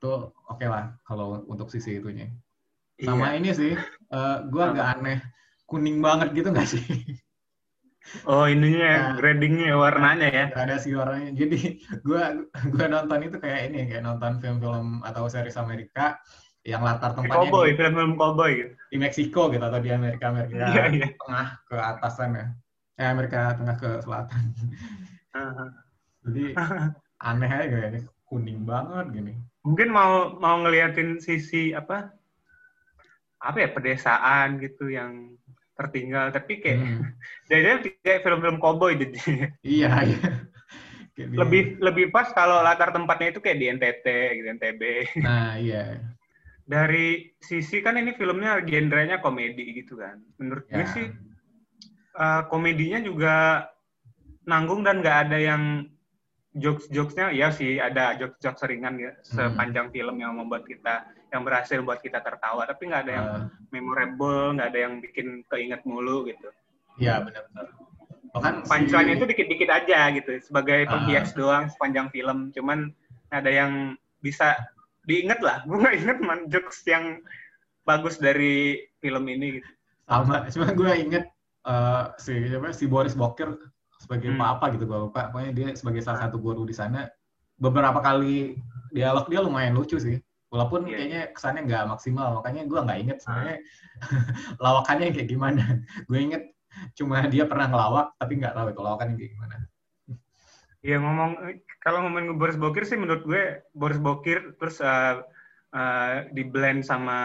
Itu 0.00 0.34
oke 0.34 0.58
okay 0.58 0.66
lah 0.66 0.96
kalau 1.06 1.44
untuk 1.46 1.70
sisi 1.70 2.02
itunya. 2.02 2.34
Sama 2.98 3.30
iya. 3.30 3.38
ini 3.38 3.50
sih, 3.54 3.72
uh, 4.10 4.48
gue 4.48 4.62
agak 4.64 4.98
aneh, 4.98 5.18
kuning 5.70 6.02
banget 6.02 6.34
gitu 6.34 6.50
nggak 6.50 6.66
sih? 6.66 6.82
Oh 8.28 8.44
ininya 8.44 8.84
ya, 8.84 9.00
nah, 9.00 9.12
gradingnya 9.16 9.74
warnanya 9.74 10.28
ya? 10.28 10.46
Ada 10.52 10.76
sih 10.76 10.92
warnanya. 10.92 11.32
Jadi 11.34 11.80
gue 12.04 12.22
gua 12.70 12.86
nonton 12.86 13.20
itu 13.26 13.36
kayak 13.40 13.72
ini 13.72 13.88
kayak 13.90 14.04
nonton 14.04 14.38
film-film 14.44 15.00
atau 15.02 15.24
series 15.26 15.56
Amerika 15.56 16.20
yang 16.64 16.80
latar 16.80 17.12
tempatnya 17.12 17.48
cowboy, 17.48 17.72
di, 17.72 17.76
film-film 17.76 18.12
cowboy 18.16 18.50
gitu. 18.56 18.72
Di 18.92 18.96
Meksiko 19.00 19.42
gitu 19.52 19.64
atau 19.64 19.80
di 19.80 19.90
Amerika 19.92 20.32
Amerika 20.32 20.64
yeah, 20.72 20.88
yeah. 20.88 21.10
tengah 21.16 21.48
ke 21.68 21.76
atasan 21.76 22.30
ya. 22.36 22.46
Eh 23.00 23.08
Amerika 23.08 23.56
tengah 23.56 23.76
ke 23.76 23.90
selatan. 24.04 24.42
Uh-huh. 25.34 25.68
Jadi 26.24 26.44
aneh 27.20 27.50
aja 27.50 27.76
kayak 27.88 28.08
kuning 28.28 28.64
banget 28.64 29.06
gini. 29.12 29.32
Mungkin 29.64 29.88
mau 29.92 30.36
mau 30.40 30.60
ngeliatin 30.60 31.20
sisi 31.20 31.72
apa? 31.72 32.12
Apa 33.44 33.56
ya 33.60 33.68
pedesaan 33.72 34.56
gitu 34.60 34.88
yang 34.88 35.36
tertinggal. 35.74 36.30
Tapi 36.30 36.52
kayak 36.62 36.78
hmm. 36.80 37.02
jadi 37.50 37.68
kayak 38.00 38.22
film-film 38.22 38.58
cowboy 38.62 38.94
jadi 38.96 39.18
iya 39.78 39.92
iya. 40.06 40.30
Lebih 41.14 41.78
lebih 41.78 42.10
pas 42.10 42.34
kalau 42.34 42.58
latar 42.58 42.90
tempatnya 42.90 43.30
itu 43.30 43.38
kayak 43.38 43.58
di 43.62 43.66
NTT 43.70 44.06
gitu 44.40 44.48
NTB 44.58 44.82
nah 45.22 45.54
iya. 45.58 46.02
Dari 46.64 47.36
sisi 47.44 47.84
kan 47.84 48.00
ini 48.00 48.16
filmnya 48.16 48.56
genrenya 48.64 49.20
komedi 49.20 49.84
gitu 49.84 50.00
kan. 50.00 50.16
Menurut 50.40 50.64
ya. 50.72 50.80
gue 50.80 50.86
sih 50.96 51.06
uh, 52.16 52.48
komedinya 52.48 53.04
juga 53.04 53.68
nanggung 54.48 54.80
dan 54.80 55.04
nggak 55.04 55.18
ada 55.28 55.36
yang 55.36 55.84
jokes-jokesnya. 56.56 57.36
Ya 57.36 57.52
sih 57.52 57.76
ada 57.76 58.16
jokes-jokes 58.16 58.64
ringan 58.64 58.96
ya 58.96 59.12
hmm. 59.12 59.20
sepanjang 59.28 59.92
film 59.92 60.16
yang 60.16 60.40
membuat 60.40 60.64
kita 60.64 61.04
yang 61.34 61.42
berhasil 61.42 61.82
buat 61.82 61.98
kita 61.98 62.22
tertawa 62.22 62.62
tapi 62.62 62.86
nggak 62.86 63.02
ada 63.10 63.12
yang 63.12 63.28
uh. 63.42 63.50
memorable 63.74 64.54
nggak 64.54 64.68
ada 64.70 64.80
yang 64.86 65.02
bikin 65.02 65.42
keinget 65.50 65.82
mulu 65.82 66.22
gitu. 66.30 66.48
Iya 67.02 67.26
benar-benar. 67.26 67.74
Bahkan 68.38 68.54
punchline 68.70 69.10
si... 69.10 69.14
itu 69.18 69.24
dikit-dikit 69.26 69.70
aja 69.74 70.14
gitu 70.14 70.38
sebagai 70.38 70.86
penghias 70.86 71.34
uh. 71.34 71.36
doang 71.42 71.64
sepanjang 71.74 72.06
film. 72.14 72.54
Cuman 72.54 72.94
ada 73.34 73.50
yang 73.50 73.98
bisa 74.22 74.54
diinget 75.10 75.42
lah. 75.42 75.62
Gue 75.66 75.82
nggak 75.82 75.96
inget 75.98 76.18
man 76.22 76.46
jokes 76.46 76.86
yang 76.86 77.18
bagus 77.82 78.22
dari 78.22 78.86
film 79.02 79.26
ini 79.26 79.58
gitu. 79.58 79.70
Sama 80.06 80.46
cuma 80.52 80.68
gue 80.68 80.92
inget 81.00 81.24
uh, 81.64 82.12
si 82.20 82.36
siapa 82.48 82.76
si 82.76 82.84
Boris 82.84 83.16
Bokir 83.16 83.56
sebagai 83.96 84.28
hmm. 84.30 84.38
apa 84.40 84.70
gitu 84.76 84.86
gue 84.86 85.10
lupa. 85.10 85.34
Pokoknya 85.34 85.52
dia 85.52 85.68
sebagai 85.74 86.00
salah 86.04 86.22
satu 86.22 86.38
guru 86.38 86.62
di 86.62 86.76
sana. 86.76 87.10
Beberapa 87.58 87.98
kali 88.04 88.54
dialog 88.94 89.26
dia 89.26 89.40
lumayan 89.42 89.74
lucu 89.74 89.98
sih 89.98 90.22
Walaupun 90.54 90.86
yeah. 90.86 90.94
kayaknya 90.94 91.20
kesannya 91.34 91.62
nggak 91.66 91.84
maksimal, 91.90 92.38
makanya 92.38 92.62
gue 92.70 92.78
nggak 92.78 92.98
inget 93.02 93.18
sebenarnya 93.18 93.58
lawakannya 94.64 95.06
kayak 95.10 95.28
gimana. 95.28 95.64
gue 96.08 96.18
inget 96.22 96.42
cuma 96.94 97.26
dia 97.26 97.44
pernah 97.50 97.66
ngelawak, 97.66 98.14
tapi 98.14 98.32
nggak 98.38 98.54
tahu 98.54 98.66
itu 98.70 98.80
lawakannya 98.86 99.14
kayak 99.18 99.32
gimana. 99.34 99.56
Iya 100.84 101.00
ngomong 101.00 101.30
kalau 101.80 102.04
ngomongin 102.04 102.36
Boris 102.36 102.60
Bokir 102.60 102.84
sih 102.84 103.00
menurut 103.00 103.24
gue 103.24 103.64
Boris 103.72 103.96
Bokir 103.96 104.52
terus 104.60 104.84
uh, 104.84 105.24
uh, 105.72 106.28
di 106.28 106.44
blend 106.44 106.84
sama 106.84 107.16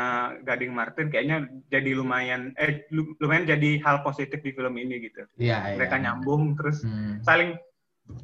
Gading 0.47 0.71
Martin 0.71 1.11
kayaknya 1.11 1.43
jadi 1.67 1.91
lumayan 1.91 2.55
eh 2.55 2.87
lumayan 3.19 3.45
jadi 3.45 3.83
hal 3.83 3.99
positif 4.01 4.39
di 4.39 4.55
film 4.55 4.79
ini 4.79 5.11
gitu. 5.11 5.27
Iya. 5.35 5.75
Mereka 5.75 5.99
iya. 5.99 6.03
nyambung 6.07 6.55
terus 6.55 6.87
hmm. 6.87 7.19
saling 7.27 7.59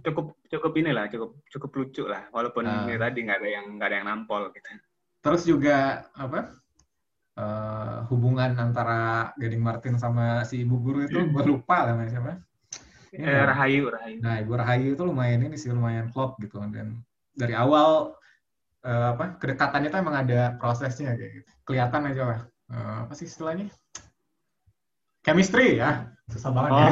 cukup 0.01 0.39
cukup 0.49 0.71
inilah 0.81 1.05
cukup 1.13 1.37
cukup 1.51 1.71
lucu 1.77 2.03
lah 2.09 2.25
walaupun 2.33 2.65
uh. 2.65 2.89
ini 2.89 2.97
tadi 2.97 3.19
nggak 3.21 3.37
ada 3.37 3.49
yang 3.51 3.65
nggak 3.77 3.87
ada 3.91 3.95
yang 4.01 4.07
nampol 4.07 4.49
gitu. 4.55 4.69
Terus 5.25 5.41
juga 5.41 6.05
apa? 6.13 6.53
Uh, 7.35 8.07
hubungan 8.13 8.55
antara 8.55 9.33
Gading 9.35 9.59
Martin 9.59 9.99
sama 9.99 10.45
si 10.47 10.63
ibu 10.63 10.79
guru 10.79 11.03
itu 11.03 11.19
gue 11.19 11.43
lupa 11.43 11.83
namanya 11.89 12.15
siapa? 12.15 12.39
Eh, 13.15 13.23
ya. 13.23 13.47
Rahayu, 13.47 13.91
Rahayu. 13.91 14.17
Nah, 14.19 14.43
Ibu 14.43 14.53
Rahayu 14.55 14.87
itu 14.95 15.03
lumayan 15.07 15.43
ini 15.47 15.55
sih 15.55 15.71
lumayan 15.71 16.11
klop 16.11 16.35
gitu 16.43 16.59
dan 16.71 16.99
dari 17.35 17.55
awal 17.55 18.15
uh, 18.83 19.07
apa 19.15 19.39
kedekatannya 19.39 19.91
itu 19.91 19.97
emang 19.99 20.15
ada 20.19 20.55
prosesnya 20.59 21.15
kayak 21.15 21.43
gitu. 21.43 21.51
Kelihatan 21.63 22.11
aja 22.11 22.23
lah. 22.23 22.39
Uh, 22.67 22.95
apa 23.07 23.13
sih 23.15 23.27
istilahnya? 23.27 23.71
Chemistry 25.23 25.79
ya. 25.79 26.11
Susah 26.31 26.51
banget 26.51 26.71
oh. 26.71 26.79
ya. 26.79 26.91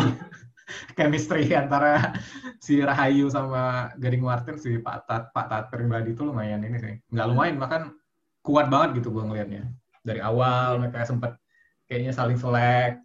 chemistry 0.98 1.52
antara 1.54 2.16
si 2.64 2.80
Rahayu 2.80 3.28
sama 3.28 3.92
Gading 4.00 4.24
Martin 4.24 4.56
si 4.56 4.80
Pak 4.80 5.06
Tat 5.06 5.24
Pak 5.36 5.46
Tat 5.52 5.64
pribadi 5.68 6.16
itu 6.16 6.24
lumayan 6.24 6.64
ini 6.64 6.80
sih. 6.80 6.96
Nggak 7.12 7.28
lumayan 7.30 7.60
bahkan 7.60 7.84
kuat 8.44 8.68
banget 8.68 9.02
gitu 9.02 9.16
gue 9.16 9.24
ngelihatnya 9.24 9.72
dari 10.04 10.20
awal 10.20 10.84
mereka 10.84 11.08
sempat 11.08 11.40
kayaknya 11.88 12.12
saling 12.12 12.36
selek 12.36 13.00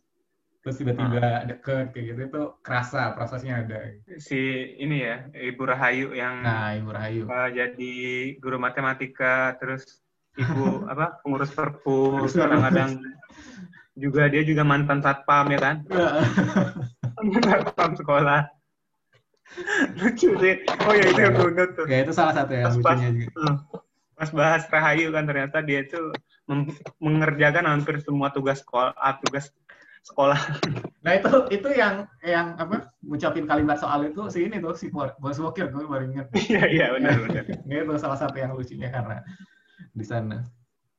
terus 0.58 0.84
tiba-tiba 0.84 1.22
hmm. 1.22 1.46
deket 1.48 1.86
kayak 1.94 2.04
gitu. 2.12 2.20
Itu 2.28 2.42
kerasa 2.60 3.14
prosesnya 3.14 3.64
ada. 3.64 3.94
Si 4.18 4.36
ini 4.82 5.00
ya 5.00 5.30
ibu 5.32 5.62
Rahayu 5.64 6.12
yang 6.12 6.42
nah 6.42 6.74
ibu 6.74 6.90
Rahayu. 6.90 7.24
uh, 7.30 7.48
jadi 7.48 7.94
guru 8.42 8.58
matematika 8.58 9.54
terus 9.56 10.02
ibu 10.34 10.82
apa 10.92 11.22
pengurus 11.22 11.54
perpus 11.54 12.34
kadang-kadang 12.34 13.00
juga 13.96 14.28
dia 14.28 14.42
juga 14.44 14.66
mantan 14.66 15.00
satpam 15.00 15.48
ya 15.54 15.58
kan? 15.62 15.76
Satpam 17.48 17.94
sekolah. 17.94 18.50
Lucu 19.96 20.36
sih. 20.36 20.54
Oh 20.84 20.92
ya 20.92 21.04
itu 21.08 21.20
yang 21.22 21.34
gue 21.38 21.66
tuh. 21.72 21.86
Ya 21.88 22.04
itu 22.04 22.12
salah 22.12 22.34
satu 22.36 22.52
yang 22.52 22.76
lucunya 22.76 23.08
juga 23.14 23.64
pas 24.18 24.30
bahas 24.34 24.66
Rahayu 24.66 25.14
kan 25.14 25.24
ternyata 25.30 25.62
dia 25.62 25.86
itu 25.86 26.10
mengerjakan 26.98 27.70
hampir 27.70 28.02
semua 28.02 28.34
tugas 28.34 28.66
sekolah 28.66 28.90
ah, 28.98 29.14
tugas 29.22 29.54
sekolah. 30.02 30.40
Nah 31.04 31.12
itu 31.20 31.30
itu 31.54 31.68
yang 31.76 32.08
yang 32.24 32.58
apa 32.58 32.90
ngucapin 33.04 33.46
kalimat 33.46 33.78
soal 33.78 34.08
itu 34.08 34.26
si 34.32 34.48
ini 34.50 34.58
tuh 34.58 34.74
si 34.74 34.90
bos 34.90 35.38
wakil 35.38 35.70
gue 35.70 35.84
baru 35.86 36.04
inget. 36.10 36.26
Iya 36.34 36.62
iya 36.66 36.86
benar 36.96 37.14
benar. 37.22 37.44
Ini 37.46 37.74
itu 37.86 37.94
salah 38.00 38.18
satu 38.18 38.34
yang 38.40 38.56
lucunya 38.56 38.90
karena 38.90 39.22
di 39.94 40.04
sana. 40.04 40.42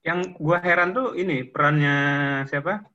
Yang 0.05 0.39
gue 0.39 0.57
heran 0.63 0.95
tuh 0.95 1.17
ini 1.17 1.43
perannya 1.43 1.97
siapa? 2.47 2.85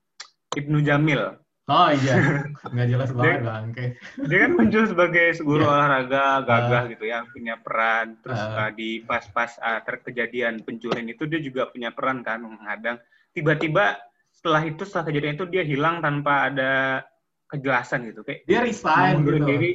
Ibnu 0.54 0.81
Jamil. 0.81 1.44
Oh 1.64 1.88
iya, 1.88 2.44
nggak 2.76 2.88
jelas 2.92 3.11
banget 3.16 3.40
dia, 3.40 3.49
bangke. 3.49 3.87
Dia 4.28 4.38
kan 4.44 4.52
muncul 4.52 4.85
sebagai 4.85 5.26
guru 5.40 5.64
yeah. 5.64 5.73
olahraga 5.73 6.25
gagah 6.44 6.83
uh, 6.85 6.90
gitu 6.92 7.04
ya, 7.09 7.25
punya 7.25 7.56
peran. 7.56 8.21
Terus 8.21 8.37
uh, 8.37 8.68
uh, 8.68 8.71
di 8.76 9.00
pas-pas 9.00 9.56
uh, 9.64 9.80
terkejadian 9.80 10.61
pencurian 10.61 11.09
itu 11.09 11.25
dia 11.25 11.40
juga 11.40 11.73
punya 11.73 11.88
peran 11.88 12.21
kan 12.21 12.44
menghadang. 12.44 13.00
Tiba-tiba 13.33 13.97
setelah 14.28 14.61
itu 14.61 14.85
setelah 14.85 15.09
kejadian 15.09 15.40
itu 15.40 15.47
dia 15.49 15.64
hilang 15.64 16.04
tanpa 16.04 16.52
ada 16.52 17.00
kejelasan 17.49 18.12
gitu 18.12 18.21
kayak. 18.21 18.44
Dia 18.44 18.61
resign 18.61 19.25
gitu. 19.25 19.40
Diri. 19.40 19.73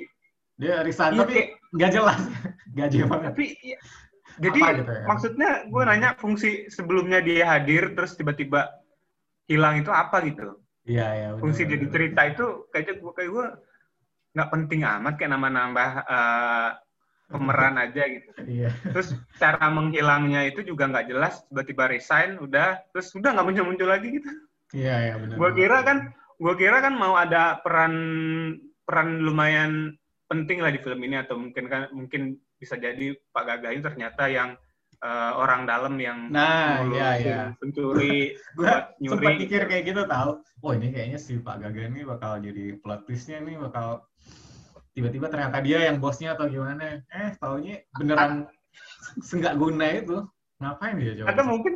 Dia 0.61 0.85
resign 0.85 1.17
iya, 1.17 1.21
tapi 1.25 1.37
nggak 1.73 1.91
jelas, 1.95 2.21
nggak 2.77 2.89
jelas 2.93 3.09
banget. 3.09 3.31
Tapi 3.33 3.45
iya. 3.65 3.77
jadi 4.37 4.59
gitu 4.61 4.91
ya? 4.93 5.03
maksudnya 5.09 5.49
gue 5.65 5.81
nanya 5.89 6.09
fungsi 6.21 6.69
sebelumnya 6.69 7.17
dia 7.17 7.49
hadir 7.49 7.97
terus 7.97 8.13
tiba-tiba 8.13 8.69
hilang 9.49 9.81
itu 9.81 9.89
apa 9.89 10.21
gitu? 10.21 10.53
Iya, 10.89 11.07
iya. 11.13 11.29
Fungsi 11.37 11.69
jadi 11.69 11.85
cerita 11.85 12.25
itu 12.25 12.65
kayaknya 12.73 12.93
gue 12.97 13.13
kayak 13.13 13.29
gue 13.29 13.45
nggak 14.33 14.49
penting 14.49 14.81
amat 14.81 15.13
kayak 15.21 15.31
nama-nambah 15.37 15.89
uh, 16.09 16.69
pemeran 17.29 17.77
aja 17.77 18.03
gitu. 18.09 18.29
Iya. 18.41 18.73
Terus 18.89 19.13
cara 19.37 19.69
menghilangnya 19.69 20.49
itu 20.49 20.65
juga 20.65 20.89
nggak 20.89 21.07
jelas, 21.13 21.45
tiba-tiba 21.45 21.93
resign, 21.93 22.41
udah, 22.41 22.81
terus 22.89 23.13
udah 23.13 23.29
nggak 23.37 23.45
muncul-muncul 23.45 23.85
lagi 23.85 24.17
gitu. 24.17 24.29
Iya, 24.73 24.95
iya 24.97 25.13
benar. 25.21 25.35
Gue 25.37 25.49
kira 25.53 25.77
kan, 25.85 25.97
gue 26.41 26.53
kira 26.57 26.77
kan 26.81 26.93
mau 26.97 27.13
ada 27.13 27.61
peran 27.61 27.93
peran 28.81 29.21
lumayan 29.21 29.93
penting 30.25 30.61
lah 30.61 30.73
di 30.73 30.81
film 30.81 31.01
ini 31.05 31.21
atau 31.21 31.37
mungkin 31.37 31.65
kan 31.69 31.89
mungkin 31.93 32.37
bisa 32.57 32.77
jadi 32.77 33.13
Pak 33.33 33.43
Gagah 33.45 33.71
ini 33.77 33.81
ternyata 33.85 34.25
yang 34.29 34.57
uh, 35.03 35.31
orang 35.39 35.63
dalam 35.63 35.95
yang 35.99 36.27
nah 36.31 36.83
iya 36.87 37.09
iya. 37.19 37.39
pencuri 37.57 38.35
gua 38.57 38.91
sempat 38.99 39.33
mikir 39.39 39.61
kayak 39.67 39.83
gitu 39.87 40.01
tahu. 40.05 40.39
Oh 40.59 40.71
ini 40.75 40.91
kayaknya 40.91 41.19
si 41.19 41.39
Pak 41.39 41.63
Gaga 41.63 41.87
ini 41.87 42.03
bakal 42.03 42.43
jadi 42.43 42.75
plot 42.79 43.07
twistnya 43.07 43.39
nih 43.39 43.55
bakal 43.59 44.03
tiba-tiba 44.91 45.31
ternyata 45.31 45.63
dia 45.63 45.87
yang 45.87 46.03
bosnya 46.03 46.35
atau 46.35 46.51
gimana. 46.51 47.03
Eh 47.07 47.31
taunya 47.39 47.83
beneran 47.95 48.47
senggak 49.27 49.55
guna 49.55 49.87
itu. 49.95 50.17
Ngapain 50.59 50.99
dia 50.99 51.15
coba 51.23 51.27
atau 51.31 51.43
mungkin 51.47 51.73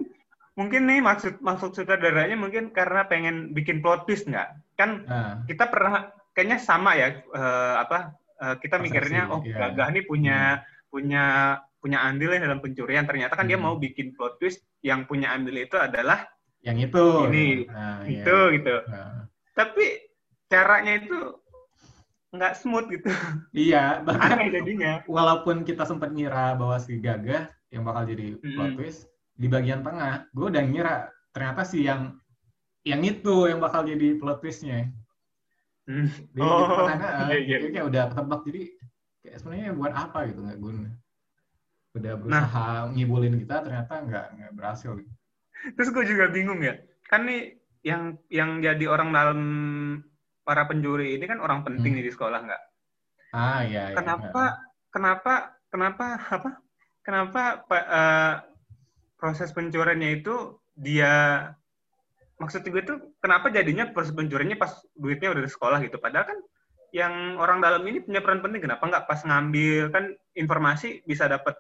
mungkin 0.53 0.82
nih 0.86 1.00
maksud 1.00 1.39
maksud 1.39 1.72
sutradaranya 1.74 2.36
mungkin 2.36 2.75
karena 2.75 3.08
pengen 3.08 3.56
bikin 3.56 3.80
plot 3.80 4.03
twist 4.03 4.27
nggak? 4.27 4.60
Kan 4.75 5.08
nah. 5.08 5.39
kita 5.48 5.72
pernah 5.72 6.12
kayaknya 6.36 6.60
sama 6.60 7.00
ya 7.00 7.24
uh, 7.32 7.80
apa 7.80 8.20
uh, 8.44 8.56
kita 8.60 8.82
Persepsi, 8.82 8.86
mikirnya 8.92 9.22
oh 9.32 9.39
iya. 9.48 9.72
Gagah 9.72 9.88
nih 9.96 10.03
punya 10.03 10.39
hmm. 10.60 10.92
punya 10.92 11.25
punya 11.84 12.00
andil 12.00 12.32
dalam 12.32 12.63
pencurian 12.63 13.04
ternyata 13.04 13.36
kan 13.36 13.44
hmm. 13.44 13.52
dia 13.52 13.60
mau 13.60 13.75
bikin 13.75 14.16
plot 14.16 14.40
twist 14.40 14.63
yang 14.80 15.04
punya 15.04 15.36
andil 15.36 15.60
itu 15.60 15.75
adalah 15.75 16.24
yang 16.63 16.80
itu 16.80 17.04
ini 17.28 17.68
nah, 17.68 18.08
itu 18.08 18.38
iya. 18.48 18.56
gitu 18.56 18.75
nah. 18.88 19.28
tapi 19.52 19.86
caranya 20.48 21.04
itu 21.04 21.44
nggak 22.34 22.54
smooth 22.58 22.90
gitu. 22.90 23.13
Iya, 23.54 24.02
bahkan 24.02 24.34
Aneh 24.42 24.50
jadinya. 24.50 25.06
walaupun 25.06 25.62
kita 25.62 25.86
sempat 25.86 26.10
ngira 26.10 26.58
bahwa 26.58 26.82
si 26.82 26.98
Gagah 26.98 27.46
yang 27.70 27.86
bakal 27.86 28.10
jadi 28.10 28.38
plot 28.42 28.74
Mm. 28.74 28.78
twist 28.78 29.06
di 29.38 29.48
bagian 29.50 29.86
tengah, 29.86 30.25
gue 30.34 30.48
udah 30.50 30.63
ngira 30.66 30.96
ternyata 31.30 31.62
si 31.66 31.86
yang 31.86 32.18
yang 32.86 33.02
itu 33.06 33.50
yang 33.50 33.62
bakal 33.62 33.86
jadi 33.86 34.18
plot 34.18 34.42
twistnya. 34.42 34.90
Hmm. 35.84 36.08
Di, 36.10 36.40
Oh, 36.40 36.88
iya, 36.88 37.38
iya. 37.38 37.58
jadi 37.60 37.66
kayak 37.75 37.88
udah 37.92 38.04
ketebak 38.12 38.42
jadi 38.48 38.62
kayak 39.24 39.38
sebenarnya 39.40 39.70
buat 39.75 39.94
apa 39.94 40.20
gitu 40.32 40.40
nggak 40.42 40.60
guna. 40.60 40.90
Udah 41.94 42.18
Nah. 42.18 42.50
berusaha 42.50 42.66
ngibulin 42.90 43.36
kita 43.38 43.56
ternyata 43.62 43.94
nggak 44.02 44.26
nggak 44.34 44.52
berhasil. 44.58 44.98
Terus 45.78 45.90
gue 45.94 46.04
juga 46.10 46.26
bingung 46.34 46.60
ya. 46.60 46.74
Kan 47.06 47.30
nih 47.30 47.54
yang 47.86 48.18
yang 48.34 48.60
jadi 48.60 48.86
orang 48.90 49.14
dalam 49.14 49.40
para 50.42 50.66
penjuri 50.66 51.16
ini 51.16 51.26
kan 51.30 51.38
orang 51.40 51.62
penting 51.62 51.94
Hmm. 51.94 51.98
nih 52.02 52.06
di 52.10 52.12
sekolah 52.12 52.40
nggak? 52.42 52.62
Ah 53.32 53.62
iya. 53.64 53.94
iya. 53.94 53.96
Kenapa 53.96 54.44
kenapa 54.90 55.34
kenapa 55.70 56.06
apa? 56.20 56.50
Kenapa 57.04 57.42
pa- 57.68 57.88
eh, 57.88 58.34
proses 59.20 59.54
pencuriannya 59.54 60.20
itu 60.20 60.34
dia 60.74 61.46
maksud 62.42 62.66
gue 62.66 62.82
tuh 62.82 62.98
kenapa 63.22 63.54
jadinya 63.54 63.88
proses 63.94 64.12
pencuriannya 64.12 64.58
pas 64.58 64.74
duitnya 64.98 65.32
udah 65.32 65.44
di 65.46 65.52
sekolah 65.52 65.80
gitu 65.86 65.96
padahal 66.02 66.28
kan 66.28 66.40
yang 66.92 67.38
orang 67.38 67.62
dalam 67.62 67.86
ini 67.88 68.02
punya 68.04 68.20
peran 68.20 68.42
penting 68.42 68.66
kenapa 68.66 68.84
nggak 68.84 69.06
pas 69.06 69.22
ngambil 69.22 69.94
kan 69.94 70.04
informasi 70.36 71.06
bisa 71.06 71.30
dapat 71.30 71.56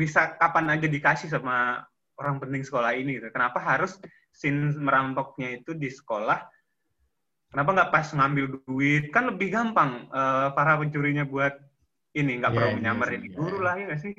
bisa 0.00 0.40
kapan 0.40 0.72
aja 0.80 0.88
dikasih 0.88 1.28
sama 1.28 1.84
orang 2.16 2.40
penting 2.40 2.64
sekolah 2.64 2.96
ini 2.96 3.20
gitu 3.20 3.28
kenapa 3.28 3.60
harus 3.60 4.00
scene 4.32 4.72
merampoknya 4.80 5.60
itu 5.60 5.76
di 5.76 5.92
sekolah 5.92 6.40
kenapa 7.52 7.68
nggak 7.76 7.90
pas 7.92 8.06
ngambil 8.16 8.64
duit 8.64 9.12
kan 9.12 9.28
lebih 9.28 9.52
gampang 9.52 10.08
eh, 10.08 10.48
para 10.56 10.80
pencurinya 10.80 11.28
buat 11.28 11.52
ini 12.16 12.40
nggak 12.40 12.52
Iya, 12.52 12.56
perlu 12.56 12.68
iya 12.72 12.76
menyamar 12.80 13.06
sih, 13.06 13.14
jadi 13.20 13.28
iya, 13.28 13.36
guru 13.36 13.56
iya. 13.60 13.64
lah 13.64 13.74
ya 13.76 13.84
nggak 13.92 14.02
sih 14.02 14.14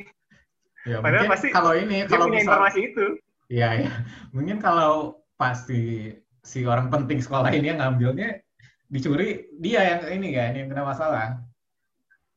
Ya, 0.81 0.97
Padahal 0.97 1.29
pasti 1.29 1.53
kalau 1.53 1.77
ini 1.77 2.09
kalau 2.09 2.25
punya 2.25 2.41
misal 2.41 2.57
informasi 2.57 2.79
itu 2.89 3.05
Iya, 3.51 3.69
ya. 3.83 3.91
Mungkin 4.31 4.63
kalau 4.63 5.19
pasti 5.35 6.15
si 6.41 6.63
orang 6.63 6.87
penting 6.87 7.19
sekolah 7.19 7.51
ini 7.51 7.75
yang 7.75 7.83
ngambilnya 7.83 8.39
dicuri, 8.87 9.51
dia 9.59 9.83
yang 9.83 9.99
ini 10.07 10.31
kan 10.31 10.55
yang 10.55 10.67
kena 10.71 10.87
masalah. 10.87 11.43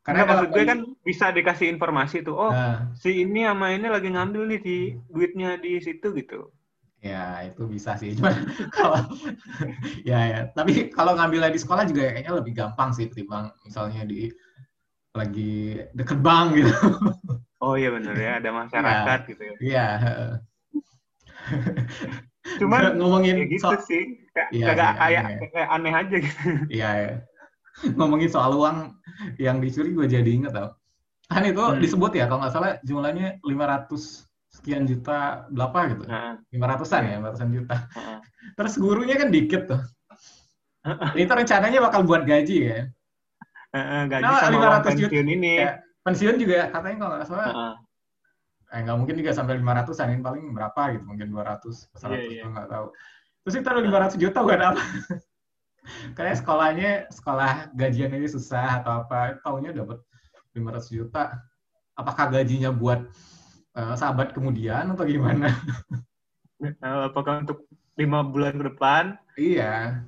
Karena 0.04 0.22
kalau 0.28 0.44
maksud 0.44 0.52
gue 0.52 0.64
kan 0.68 0.78
bisa 1.00 1.26
dikasih 1.32 1.66
informasi 1.72 2.16
tuh, 2.28 2.36
oh 2.36 2.52
Nah, 2.52 2.92
si 2.92 3.24
ini 3.24 3.48
sama 3.48 3.72
ini 3.72 3.88
lagi 3.88 4.08
ngambil 4.12 4.42
nih 4.52 4.60
di 4.60 4.76
duitnya 5.08 5.56
di 5.56 5.80
situ 5.80 6.12
gitu. 6.12 6.52
ya 7.04 7.44
itu 7.44 7.68
bisa 7.68 7.96
sih. 8.00 8.16
Cuma 8.16 8.32
kalau 8.76 9.00
ya 10.08 10.20
ya, 10.32 10.40
tapi 10.56 10.88
kalau 10.92 11.12
ngambilnya 11.16 11.52
di 11.52 11.60
sekolah 11.60 11.84
juga 11.88 12.12
kayaknya 12.16 12.32
lebih 12.36 12.52
gampang 12.56 12.92
sih 12.96 13.08
ketimbang 13.12 13.52
misalnya 13.64 14.04
di 14.08 14.28
lagi 15.14 15.78
deket 15.94 16.18
bank 16.20 16.46
gitu. 16.58 16.68
Oh 17.64 17.80
iya 17.80 17.88
bener 17.96 18.12
ya, 18.12 18.44
ada 18.44 18.50
masyarakat 18.52 19.18
gitu 19.24 19.40
ya. 19.40 19.54
Iya. 19.64 19.86
Cuman 22.60 23.00
ngomongin 23.00 23.40
ya 23.40 23.46
gitu 23.48 23.64
so- 23.72 23.80
sih, 23.88 24.02
kayak 24.36 24.48
Iya 24.52 24.66
kagak 24.68 24.92
kayak 25.00 25.22
aneh. 25.24 25.48
kayak 25.48 25.68
aneh 25.72 25.92
aja 25.96 26.16
gitu. 26.20 26.40
Iya, 26.68 26.90
ya. 27.00 27.12
Ngomongin 27.82 28.30
soal 28.30 28.54
uang 28.54 28.94
yang 29.36 29.58
dicuri 29.58 29.90
gue 29.90 30.06
jadi 30.06 30.30
inget 30.30 30.54
tau. 30.54 30.74
Kan 31.26 31.42
itu 31.42 31.58
Hmm. 31.58 31.80
disebut 31.80 32.12
ya 32.14 32.28
kalau 32.28 32.44
nggak 32.44 32.54
salah 32.54 32.70
jumlahnya 32.84 33.40
500 33.42 34.28
sekian 34.52 34.86
juta 34.86 35.48
berapa 35.50 35.78
gitu. 35.90 36.04
Nah, 36.06 36.38
500-an 36.54 37.02
ya, 37.02 37.14
500-an 37.18 37.50
juta. 37.50 37.76
Heeh. 37.90 38.18
Terus 38.54 38.74
gurunya 38.78 39.16
kan 39.18 39.28
dikit 39.34 39.62
tuh. 39.66 39.80
Itu 41.16 41.32
rencananya 41.32 41.80
bakal 41.80 42.06
buat 42.06 42.22
gaji 42.22 42.56
ya. 42.60 42.80
Heeh, 43.74 44.00
gaji 44.06 44.22
Nah, 44.22 44.38
sama 44.38 44.54
500 44.54 44.62
uang 44.62 44.98
juta. 45.00 45.10
pensiun 45.10 45.26
ini. 45.26 45.52
Ya, 45.58 45.70
pensiun 46.06 46.36
juga 46.38 46.70
katanya 46.70 46.96
kalau 47.02 47.14
nggak 47.18 47.26
salah 47.26 47.46
Heeh. 47.50 47.74
eh 48.74 48.80
nggak 48.82 48.96
mungkin 48.98 49.14
juga 49.18 49.30
sampai 49.34 49.54
500-an 49.58 50.08
ini 50.14 50.22
paling 50.22 50.44
berapa 50.50 50.82
gitu, 50.94 51.04
mungkin 51.06 51.26
200, 51.30 51.90
100 51.94 52.10
Iya, 52.10 52.22
iya. 52.30 52.42
gue 52.46 52.50
nggak 52.54 52.68
tahu. 52.70 52.86
Terus 53.44 53.54
itu 53.58 53.68
ada 53.70 53.80
500 53.82 54.14
juta 54.18 54.38
buat 54.42 54.60
apa? 54.62 54.82
Kayak 56.16 56.40
sekolahnya 56.40 56.90
sekolah 57.12 57.70
gajian 57.76 58.12
ini 58.16 58.24
susah 58.24 58.80
atau 58.80 59.04
apa, 59.04 59.36
taunya 59.44 59.70
dapat 59.70 60.00
500 60.56 60.88
juta. 60.88 61.24
Apakah 61.94 62.32
gajinya 62.32 62.72
buat 62.72 63.04
eh, 63.74 63.94
sahabat 63.94 64.32
kemudian 64.32 64.90
atau 64.96 65.04
gimana? 65.04 65.52
Eh, 66.62 66.72
Apakah 66.80 67.44
untuk 67.44 67.68
lima 67.94 68.24
bulan 68.24 68.56
ke 68.56 68.64
depan? 68.72 69.04
iya. 69.36 70.02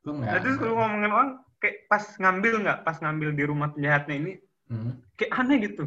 Itu 0.00 0.10
nggak. 0.12 0.28
Nah, 0.28 0.40
terus 0.42 0.56
kalau 0.58 0.74
ngomongin 0.76 1.12
uang, 1.12 1.28
kayak 1.60 1.76
pas 1.88 2.04
ngambil 2.20 2.54
nggak? 2.64 2.78
Pas 2.84 2.96
ngambil 3.00 3.28
di 3.36 3.44
rumah 3.46 3.68
penjahatnya 3.72 4.14
ini, 4.16 4.32
Hmm. 4.70 5.02
kayak 5.18 5.32
aneh 5.34 5.58
gitu. 5.66 5.84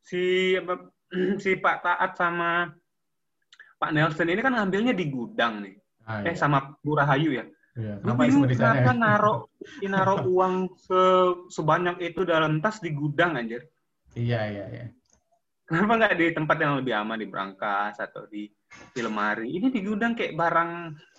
Si 0.00 0.54
apa, 0.56 0.88
si 1.42 1.52
Pak 1.58 1.76
Taat 1.84 2.16
sama 2.16 2.72
Pak 3.80 3.90
Nelson 3.92 4.28
ini 4.28 4.40
kan 4.40 4.56
ngambilnya 4.56 4.92
di 4.96 5.08
gudang 5.08 5.64
nih. 5.64 5.74
Ah, 6.04 6.24
Eh 6.24 6.32
iya. 6.32 6.38
sama 6.38 6.74
Bu 6.80 6.96
Rahayu 6.96 7.32
ya. 7.36 7.44
Iya. 7.80 7.94
Kenapa 8.04 8.20
bingung 8.20 8.44
semua 8.44 8.52
di 8.52 8.56
sana? 8.56 8.72
kenapa 8.76 8.92
ya? 8.92 9.00
naro 9.00 9.34
naro 9.88 10.14
uang 10.28 10.54
se 10.76 11.00
sebanyak 11.48 11.96
itu 12.04 12.20
dalam 12.28 12.60
tas 12.60 12.76
di 12.84 12.90
gudang 12.92 13.40
anjir. 13.40 13.64
Iya, 14.12 14.40
iya, 14.52 14.64
iya. 14.68 14.86
Kenapa 15.64 15.92
nggak 15.96 16.14
di 16.18 16.26
tempat 16.34 16.56
yang 16.60 16.72
lebih 16.82 16.92
aman 16.98 17.18
di 17.22 17.26
berangkas 17.30 17.96
atau 17.96 18.28
di 18.28 18.50
di 18.92 19.00
lemari? 19.00 19.48
Ini 19.56 19.72
di 19.72 19.80
gudang 19.80 20.12
kayak 20.12 20.36
barang 20.36 20.70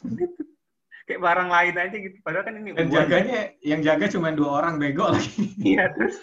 kayak 1.10 1.22
barang 1.24 1.50
lain 1.50 1.76
aja 1.82 1.98
gitu. 1.98 2.18
Padahal 2.22 2.46
kan 2.46 2.56
ini 2.62 2.70
Dan 2.78 2.88
uang. 2.88 2.94
jaganya, 2.94 3.40
yang 3.66 3.82
jaga 3.82 4.06
cuma 4.12 4.30
dua 4.30 4.62
orang 4.62 4.78
bego 4.78 5.10
lagi. 5.10 5.50
Iya 5.74 5.90
terus 5.98 6.22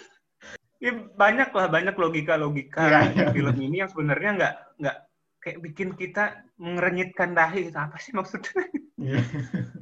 ya 0.79 0.95
banyak 0.95 1.51
lah 1.51 1.67
banyak 1.67 1.91
logika-logika 1.91 3.11
di 3.11 3.19
iya. 3.19 3.35
film 3.35 3.57
ini 3.59 3.83
yang 3.83 3.91
sebenarnya 3.91 4.31
nggak 4.39 4.53
nggak 4.79 4.97
kayak 5.43 5.59
bikin 5.59 5.89
kita 5.99 6.39
mengerenyitkan 6.55 7.35
dahi 7.35 7.67
apa 7.75 7.99
sih 7.99 8.15
maksudnya 8.15 8.63
Iya. 8.99 9.19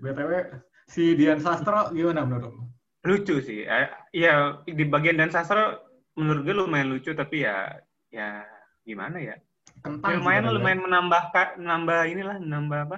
BTW, 0.00 0.32
si 0.88 1.14
Dian 1.14 1.38
Sastro 1.38 1.92
gimana 1.94 2.24
menurut 2.24 2.52
lu? 2.52 2.64
lucu 3.00 3.40
sih 3.40 3.64
ya 4.12 4.60
di 4.68 4.84
bagian 4.84 5.16
dan 5.16 5.32
sastra 5.32 5.80
menurut 6.20 6.44
gue 6.44 6.52
lumayan 6.52 6.92
lucu 6.92 7.16
tapi 7.16 7.48
ya 7.48 7.80
ya 8.12 8.44
gimana 8.84 9.16
ya 9.16 9.40
Kentang 9.80 10.04
Ya, 10.04 10.16
sih 10.16 10.20
lumayan 10.20 10.44
lumayan 10.52 10.80
menambah 10.84 11.22
menambah 11.56 11.98
inilah 12.12 12.36
menambah 12.44 12.78
apa 12.92 12.96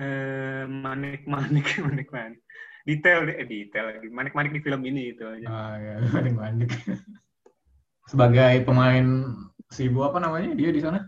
eh 0.00 0.64
manik 0.64 1.28
manik 1.28 1.68
manik 1.84 2.08
manik 2.16 2.40
detail 2.88 3.28
eh 3.28 3.44
detail 3.44 3.92
lagi 3.92 4.08
manik 4.08 4.32
manik 4.32 4.56
di 4.56 4.64
film 4.64 4.80
ini 4.88 5.12
itu 5.12 5.28
aja 5.28 5.44
Ah, 5.44 5.76
ya, 5.76 5.94
manik-manik. 6.16 6.72
Sebagai 8.08 8.64
pemain 8.64 9.04
si 9.68 9.92
ibu 9.92 10.08
apa 10.08 10.24
namanya 10.24 10.56
dia 10.56 10.72
di 10.72 10.80
sana? 10.80 11.04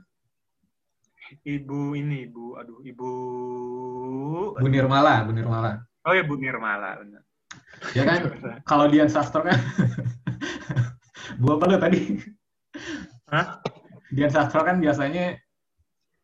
Ibu 1.45 1.95
ini 1.95 2.29
ibu 2.29 2.55
aduh 2.55 2.81
ibu 2.83 3.09
Bu 4.55 4.67
Nirmala, 4.69 5.25
Bu 5.25 5.33
Nirmala. 5.33 5.83
oh 6.05 6.13
ya 6.13 6.23
Bu 6.23 6.37
Nirmala 6.37 7.01
benar 7.01 7.23
Ya 7.95 8.03
kan, 8.07 8.21
kalau 8.65 8.87
Dian 8.87 9.11
Sastro 9.11 9.43
kan 9.43 9.59
Bu 11.43 11.59
apa 11.59 11.65
lu 11.67 11.77
tadi? 11.77 12.17
Hah? 13.29 13.59
Dian 14.15 14.31
Sastro 14.31 14.63
kan 14.63 14.79
biasanya 14.79 15.35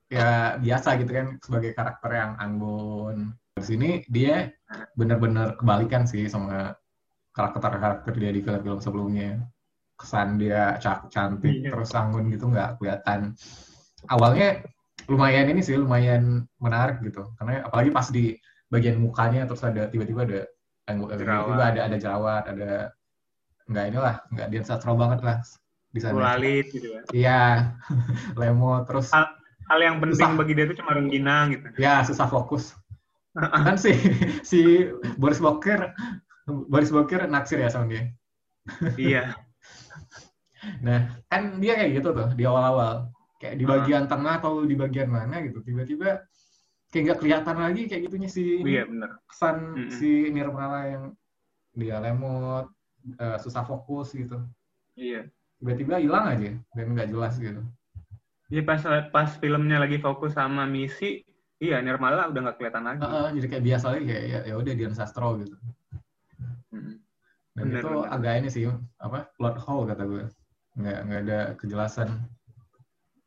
ya 0.06 0.56
biasa 0.58 0.94
gitu 0.98 1.10
kan 1.10 1.26
sebagai 1.42 1.74
karakter 1.74 2.10
yang 2.14 2.32
anggun. 2.38 3.34
Di 3.58 3.64
sini 3.66 3.90
dia 4.06 4.50
benar-benar 4.94 5.58
kebalikan 5.58 6.06
sih 6.06 6.30
sama 6.30 6.70
karakter-karakter 7.34 8.14
dia 8.14 8.30
di 8.30 8.40
film-film 8.42 8.78
sebelumnya. 8.78 9.42
Kesan 9.98 10.38
dia 10.38 10.78
ca- 10.78 11.06
cantik 11.10 11.50
Iya. 11.66 11.74
terus 11.74 11.90
anggun 11.94 12.30
gitu 12.30 12.46
nggak 12.48 12.78
kelihatan. 12.78 13.34
Awalnya 14.06 14.62
lumayan 15.10 15.50
ini 15.50 15.60
sih 15.60 15.74
lumayan 15.74 16.46
menarik 16.62 17.02
gitu. 17.02 17.26
Karena 17.34 17.66
apalagi 17.66 17.90
pas 17.90 18.06
di 18.08 18.38
bagian 18.70 19.02
mukanya 19.02 19.44
terus 19.50 19.66
ada 19.66 19.90
tiba-tiba 19.90 20.22
ada 20.22 20.40
tiba-tiba 20.86 21.64
ada 21.74 21.80
ada 21.90 21.96
jerawat, 21.98 22.44
ada 22.46 22.70
nggak 23.66 23.84
inilah 23.90 24.16
nggak 24.30 24.46
Dian 24.50 24.66
Sastro 24.66 24.94
banget 24.94 25.20
lah 25.26 25.42
di 25.90 25.98
sana. 25.98 26.14
Ulalit 26.14 26.70
gitu 26.70 26.94
kan 26.94 27.02
Iya, 27.10 27.42
lemot 28.40 28.86
terus 28.86 29.10
hal, 29.10 29.34
hal 29.66 29.78
yang 29.82 29.96
penting 29.98 30.22
Susah. 30.22 30.38
bagi 30.38 30.52
dia 30.54 30.64
itu 30.70 30.78
cuma 30.78 30.94
rengginang 30.94 31.58
gitu 31.58 31.66
ya 31.82 32.06
susah 32.06 32.30
fokus. 32.30 32.74
kan 33.66 33.78
si 33.78 33.94
si 34.42 34.90
Boris 35.18 35.38
Bokir 35.38 35.90
Boris 36.46 36.90
Bokir 36.90 37.26
naksir 37.26 37.62
ya 37.62 37.70
sama 37.70 37.90
dia. 37.90 38.10
iya 38.94 39.24
Nah, 40.84 41.16
kan 41.32 41.56
dia 41.56 41.72
kayak 41.72 42.00
gitu 42.00 42.12
tuh 42.12 42.28
di 42.36 42.44
awal-awal. 42.44 43.08
Kayak 43.40 43.56
di 43.56 43.64
bagian 43.64 44.04
tengah 44.04 44.36
atau 44.36 44.68
di 44.68 44.76
bagian 44.76 45.08
mana 45.08 45.40
gitu. 45.40 45.64
Tiba-tiba 45.64 46.20
kayak 46.92 47.02
nggak 47.06 47.18
kelihatan 47.22 47.56
lagi 47.56 47.82
kayak 47.88 48.02
gitunya 48.10 48.28
si 48.28 48.66
iya 48.66 48.82
benar 48.82 49.22
kesan 49.30 49.56
Mm-mm. 49.78 49.94
si 49.94 50.26
Nirmala 50.34 50.90
yang 50.90 51.04
dia 51.70 52.02
lemot, 52.02 52.66
eh, 53.16 53.38
susah 53.40 53.62
fokus 53.64 54.12
gitu. 54.12 54.42
iya 54.98 55.24
Tiba-tiba 55.62 56.02
hilang 56.02 56.26
aja 56.28 56.50
dan 56.76 56.86
nggak 56.92 57.08
jelas 57.08 57.38
gitu. 57.40 57.62
Jadi 58.50 58.62
pas 58.66 58.82
pas 59.14 59.30
filmnya 59.38 59.78
lagi 59.78 60.02
fokus 60.02 60.34
sama 60.34 60.66
misi, 60.66 61.22
Iya, 61.60 61.76
Nirmala 61.84 62.32
udah 62.32 62.40
nggak 62.40 62.56
kelihatan 62.56 62.84
lagi. 62.88 63.04
Uh, 63.04 63.12
uh, 63.12 63.26
jadi 63.36 63.46
kayak 63.52 63.64
biasa 63.68 63.84
lagi 63.92 64.04
kayak 64.08 64.24
ya, 64.24 64.38
ya 64.48 64.54
udah 64.56 64.72
Dian 64.72 64.96
Sastro 64.96 65.36
gitu. 65.44 65.56
Mm. 66.72 66.96
Dan 67.52 67.64
Bener, 67.68 67.82
itu 67.84 67.88
bener. 67.92 68.08
agak 68.16 68.32
ini 68.40 68.48
sih 68.48 68.64
apa 68.96 69.28
plot 69.36 69.56
hole 69.60 69.84
kata 69.92 70.02
gue. 70.08 70.24
Nggak 70.80 70.98
nggak 71.04 71.20
ada 71.28 71.38
kejelasan. 71.60 72.08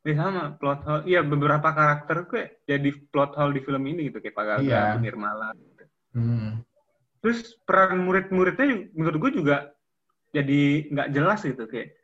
Ini 0.04 0.20
sama 0.20 0.52
plot 0.60 0.80
hole. 0.84 1.04
Iya, 1.08 1.24
beberapa 1.24 1.64
karakter 1.72 2.28
kayak 2.28 2.50
jadi 2.68 2.90
plot 3.08 3.40
hole 3.40 3.56
di 3.56 3.62
film 3.64 3.88
ini 3.88 4.12
gitu 4.12 4.20
kayak 4.20 4.36
Pak 4.36 4.46
Gaga, 4.46 4.60
Iya. 4.62 4.82
Bu 4.92 4.98
Nirmala. 5.00 5.56
Gitu. 5.56 5.84
Hmm. 6.14 6.50
Terus 7.24 7.56
peran 7.64 8.04
murid-muridnya 8.04 8.92
menurut 8.92 9.18
gue 9.24 9.32
juga 9.40 9.72
jadi 10.36 10.92
nggak 10.92 11.10
jelas 11.16 11.40
gitu 11.48 11.64
kayak 11.72 11.96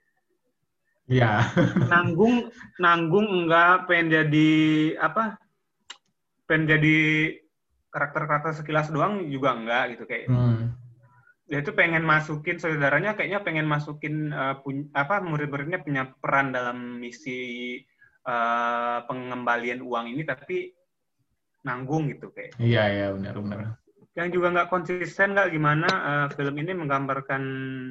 Iya. 1.11 1.43
nanggung 1.91 2.47
nanggung 2.79 3.27
enggak 3.27 3.89
pengen 3.89 4.13
jadi 4.13 4.49
apa 4.95 5.35
pengen 6.47 6.71
jadi 6.71 6.97
karakter-karakter 7.89 8.53
sekilas 8.55 8.93
doang 8.93 9.27
juga 9.27 9.57
enggak 9.57 9.97
gitu 9.97 10.03
kayak 10.07 10.29
Hmm. 10.31 10.71
Dia 11.49 11.59
itu 11.65 11.71
pengen 11.73 12.05
masukin 12.05 12.57
saudaranya 12.61 13.17
kayaknya 13.17 13.39
pengen 13.41 13.67
masukin 13.67 14.15
eh, 14.31 14.55
pun- 14.61 14.89
apa 14.93 15.15
murid-muridnya 15.25 15.79
punya 15.85 16.03
peran 16.21 16.53
dalam 16.55 16.77
misi 17.01 17.39
eh, 18.29 18.97
pengembalian 19.07 19.81
uang 19.81 20.05
ini 20.13 20.21
tapi 20.31 20.55
nanggung 21.65 22.07
gitu 22.13 22.31
kayak. 22.31 22.55
Iya 22.61 22.83
iya 22.95 23.07
benar 23.15 23.35
benar. 23.43 23.59
yang 24.17 24.29
juga 24.35 24.47
nggak 24.51 24.69
konsisten 24.73 25.31
nggak 25.31 25.49
gimana 25.55 25.89
eh, 26.09 26.27
film 26.35 26.55
ini 26.59 26.71
menggambarkan 26.75 27.43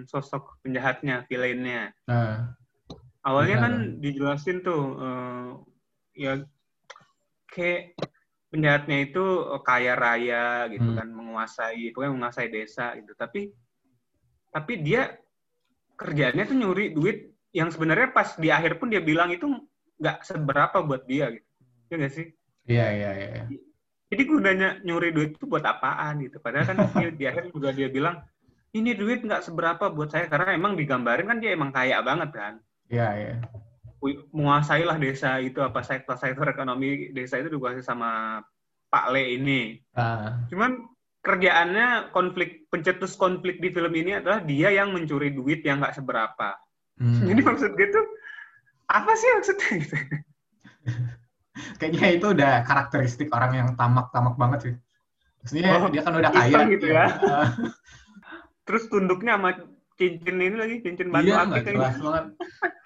sosok 0.05 0.61
penjahatnya 0.61 1.25
villainnya. 1.29 1.95
Nah, 2.11 2.53
awalnya 3.25 3.57
Iya, 3.57 3.65
kan 3.65 3.73
dijelasin 4.03 4.57
tuh 4.67 4.83
eh, 4.99 5.47
ya 6.19 6.33
kayak 7.49 7.97
penjahatnya 8.49 8.97
itu 9.05 9.25
kaya 9.61 9.93
raya 9.93 10.69
gitu 10.73 10.89
Hmm. 10.89 10.99
kan 10.99 11.09
menguasai 11.13 11.93
pokoknya 11.93 12.13
menguasai 12.17 12.49
desa 12.49 12.97
gitu 12.97 13.13
tapi 13.13 13.53
tapi 14.49 14.73
dia 14.81 15.13
kerjaannya 16.01 16.45
tuh 16.49 16.57
nyuri 16.57 16.97
duit 16.97 17.19
yang 17.53 17.69
sebenarnya 17.69 18.13
pas 18.17 18.33
di 18.41 18.49
akhir 18.49 18.81
pun 18.81 18.89
dia 18.89 19.05
bilang 19.05 19.29
itu 19.29 19.45
nggak 20.01 20.25
seberapa 20.25 20.81
buat 20.81 21.05
dia 21.05 21.29
gitu 21.35 21.49
ya 21.93 21.95
nggak 22.01 22.13
sih 22.13 22.27
iya 22.69 22.87
iya 22.93 23.11
iya. 23.13 23.29
iya. 23.45 23.61
jadi 24.09 24.23
gunanya 24.25 24.69
nyuri 24.81 25.13
duit 25.13 25.31
itu 25.37 25.45
buat 25.45 25.65
apaan 25.65 26.25
gitu 26.25 26.41
padahal 26.41 26.65
kan 26.73 26.77
dia, 26.97 27.09
di 27.13 27.25
akhir 27.29 27.53
juga 27.53 27.75
dia 27.77 27.89
bilang 27.93 28.25
ini 28.73 28.97
duit 28.97 29.25
nggak 29.25 29.45
seberapa 29.45 29.93
buat 29.93 30.09
saya 30.09 30.29
karena 30.29 30.57
emang 30.57 30.77
digambarin 30.77 31.29
kan 31.29 31.39
dia 31.41 31.53
emang 31.53 31.69
kaya 31.73 32.01
banget 32.01 32.33
kan 32.33 32.55
Iya 32.89 33.09
iya. 33.21 33.35
Menguasailah 34.31 34.97
desa 34.97 35.39
itu 35.39 35.59
apa 35.59 35.83
sektor-sektor 35.83 36.47
ekonomi 36.47 37.11
desa 37.11 37.37
itu 37.37 37.51
dikuasai 37.51 37.83
sama 37.83 38.41
Pak 38.89 39.05
Le 39.11 39.37
ini. 39.37 39.61
Ah, 39.93 40.47
Cuman 40.49 40.87
kerjaannya 41.19 42.15
konflik 42.15 42.71
pencetus 42.71 43.19
konflik 43.19 43.59
di 43.59 43.69
film 43.69 43.91
ini 43.93 44.17
adalah 44.17 44.41
dia 44.41 44.71
yang 44.71 44.95
mencuri 44.95 45.35
duit 45.35 45.61
yang 45.61 45.83
nggak 45.83 45.99
seberapa. 45.99 46.57
hmm. 46.97 47.27
Jadi 47.27 47.41
maksud 47.43 47.71
gue 47.75 47.89
tuh 47.91 48.07
apa 48.89 49.13
sih 49.13 49.29
maksudnya 49.37 49.71
gitu? 49.83 49.97
Kayaknya 51.83 52.09
itu 52.15 52.27
udah 52.33 52.53
karakteristik 52.63 53.29
orang 53.35 53.53
yang 53.55 53.69
tamak-tamak 53.75 54.39
banget 54.39 54.59
sih. 54.63 54.75
Maksudnya 55.43 55.71
Oh, 55.77 55.91
dia 55.91 56.03
kan 56.03 56.15
udah 56.15 56.31
kaya. 56.31 56.47
iseng 56.49 56.67
gitu 56.71 56.87
ya. 56.87 57.07
Ah, 57.27 57.51
Terus 58.67 58.87
tunduknya 58.87 59.35
sama 59.37 59.51
cincin 59.99 60.39
ini 60.39 60.57
lagi 60.57 60.77
cincin 60.81 61.11
batu 61.11 61.27
Iya, 61.27 61.43
akik 61.43 61.75
jelas 61.75 61.99
banget. 61.99 62.25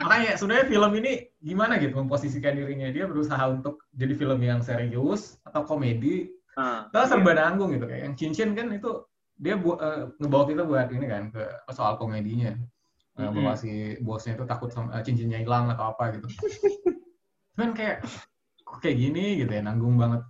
Makanya 0.00 0.30
sebenarnya 0.40 0.66
film 0.66 0.92
ini 0.98 1.12
gimana 1.44 1.76
gitu 1.76 1.94
memposisikan 2.00 2.56
dirinya. 2.56 2.88
Dia 2.88 3.04
berusaha 3.04 3.44
untuk 3.52 3.84
jadi 3.92 4.16
film 4.16 4.40
yang 4.40 4.64
serius 4.64 5.36
atau 5.44 5.62
komedi. 5.68 6.32
Nah, 6.56 6.88
Kita 6.88 7.12
serba 7.12 7.36
nanggung 7.36 7.76
gitu. 7.76 7.84
Kayak 7.84 8.02
yang 8.08 8.14
cincin 8.16 8.56
kan 8.56 8.72
itu 8.72 9.04
dia 9.36 9.60
bu 9.60 9.76
eh, 9.76 10.08
ngebawa 10.18 10.44
kita 10.48 10.62
buat 10.64 10.88
ini 10.88 11.06
kan 11.06 11.22
ke 11.28 11.44
soal 11.70 12.00
komedinya. 12.00 12.56
Mm-mm. 13.12 13.44
bahwa 13.44 13.52
si 13.60 14.00
bosnya 14.00 14.40
itu 14.40 14.48
takut 14.48 14.72
sama 14.72 14.96
eh, 14.96 15.04
cincinnya 15.04 15.44
hilang 15.44 15.68
atau 15.68 15.92
apa 15.92 16.16
gitu. 16.16 16.32
Cuman 17.52 17.76
kayak 17.76 18.08
kok 18.64 18.80
kayak 18.80 18.96
gini 18.96 19.44
gitu 19.44 19.52
ya, 19.52 19.60
nanggung 19.60 20.00
banget. 20.00 20.24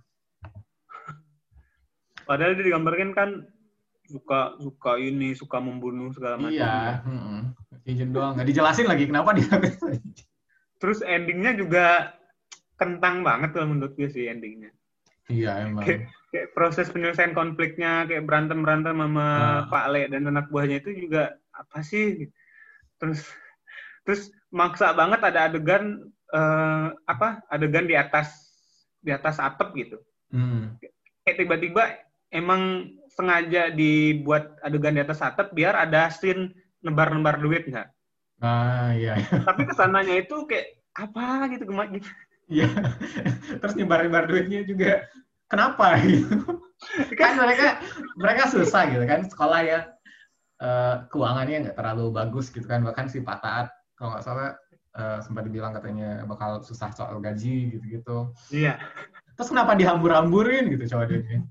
Padahal 2.27 2.59
dia 2.59 2.67
digambarkan 2.67 3.15
kan 3.15 3.29
suka 4.13 4.53
suka 4.61 5.01
ini 5.01 5.33
suka 5.33 5.57
membunuh 5.57 6.13
segala 6.13 6.37
macam. 6.37 6.53
Iya, 6.53 7.01
mm-mm. 7.01 7.39
cincin 7.81 8.13
doang. 8.13 8.37
Nggak 8.37 8.47
dijelasin 8.53 8.85
lagi 8.85 9.09
kenapa 9.09 9.33
dia 9.33 9.49
Terus 10.81 11.01
endingnya 11.01 11.57
juga 11.57 12.13
kentang 12.77 13.25
banget 13.25 13.57
kalau 13.57 13.73
menurut 13.73 13.97
gue 13.97 14.05
sih 14.13 14.29
endingnya. 14.29 14.69
Iya 15.31 15.65
emang. 15.65 15.87
Kayak 16.29 16.53
proses 16.53 16.89
penyelesaian 16.93 17.33
konfliknya, 17.33 18.05
kayak 18.05 18.25
berantem-berantem 18.29 18.97
sama 18.97 19.25
Ah. 19.25 19.61
Pak 19.69 19.85
Le 19.89 20.03
dan 20.11 20.29
anak 20.29 20.51
buahnya 20.53 20.83
itu 20.83 20.93
juga 21.07 21.33
apa 21.55 21.81
sih? 21.81 22.29
Terus 23.01 23.25
terus 24.03 24.29
maksa 24.53 24.91
banget 24.93 25.23
ada 25.23 25.49
adegan 25.49 26.11
eh, 26.29 26.87
apa? 27.09 27.41
Adegan 27.49 27.87
di 27.89 27.95
atas 27.97 28.53
di 28.99 29.09
atas 29.15 29.39
atap 29.39 29.71
gitu. 29.73 29.97
Hmm. 30.29 30.75
Kayak 31.23 31.37
tiba-tiba 31.39 31.83
emang 32.33 32.91
sengaja 33.13 33.69
dibuat 33.69 34.57
adegan 34.65 34.97
di 34.97 35.01
atas 35.05 35.21
atap 35.21 35.53
biar 35.53 35.77
ada 35.77 36.09
scene 36.09 36.53
nebar-nebar 36.81 37.37
duit 37.37 37.69
nggak? 37.69 37.87
Ah 38.41 38.91
iya. 38.97 39.15
Tapi 39.47 39.69
ke 39.69 39.73
sananya 39.77 40.19
itu 40.19 40.43
kayak 40.49 40.81
apa 40.97 41.49
gitu 41.53 41.63
gemak 41.69 41.89
gitu. 41.95 42.09
Iya. 42.49 42.69
Terus 43.61 43.73
nyebar-nyebar 43.77 44.27
duitnya 44.27 44.65
juga 44.67 45.07
kenapa 45.47 45.97
gitu. 46.03 46.59
kan 47.15 47.39
mereka 47.39 47.79
mereka 48.19 48.51
susah 48.51 48.91
gitu 48.91 49.07
kan 49.07 49.23
sekolah 49.23 49.61
ya 49.63 49.79
eh, 50.59 50.95
keuangannya 51.07 51.69
nggak 51.69 51.77
terlalu 51.79 52.11
bagus 52.11 52.51
gitu 52.51 52.67
kan 52.67 52.83
bahkan 52.83 53.07
si 53.07 53.23
Pak 53.23 53.39
Taat 53.39 53.71
kalau 53.95 54.17
nggak 54.17 54.25
salah 54.27 54.51
eh, 54.99 55.19
sempat 55.23 55.47
dibilang 55.47 55.71
katanya 55.71 56.27
bakal 56.27 56.59
susah 56.59 56.91
soal 56.91 57.23
gaji 57.23 57.77
gitu-gitu. 57.79 58.35
Iya. 58.51 58.81
Terus 59.39 59.49
kenapa 59.49 59.73
dihambur-hamburin 59.79 60.67
gitu 60.69 60.93
coba 60.93 61.07
duitnya? 61.09 61.47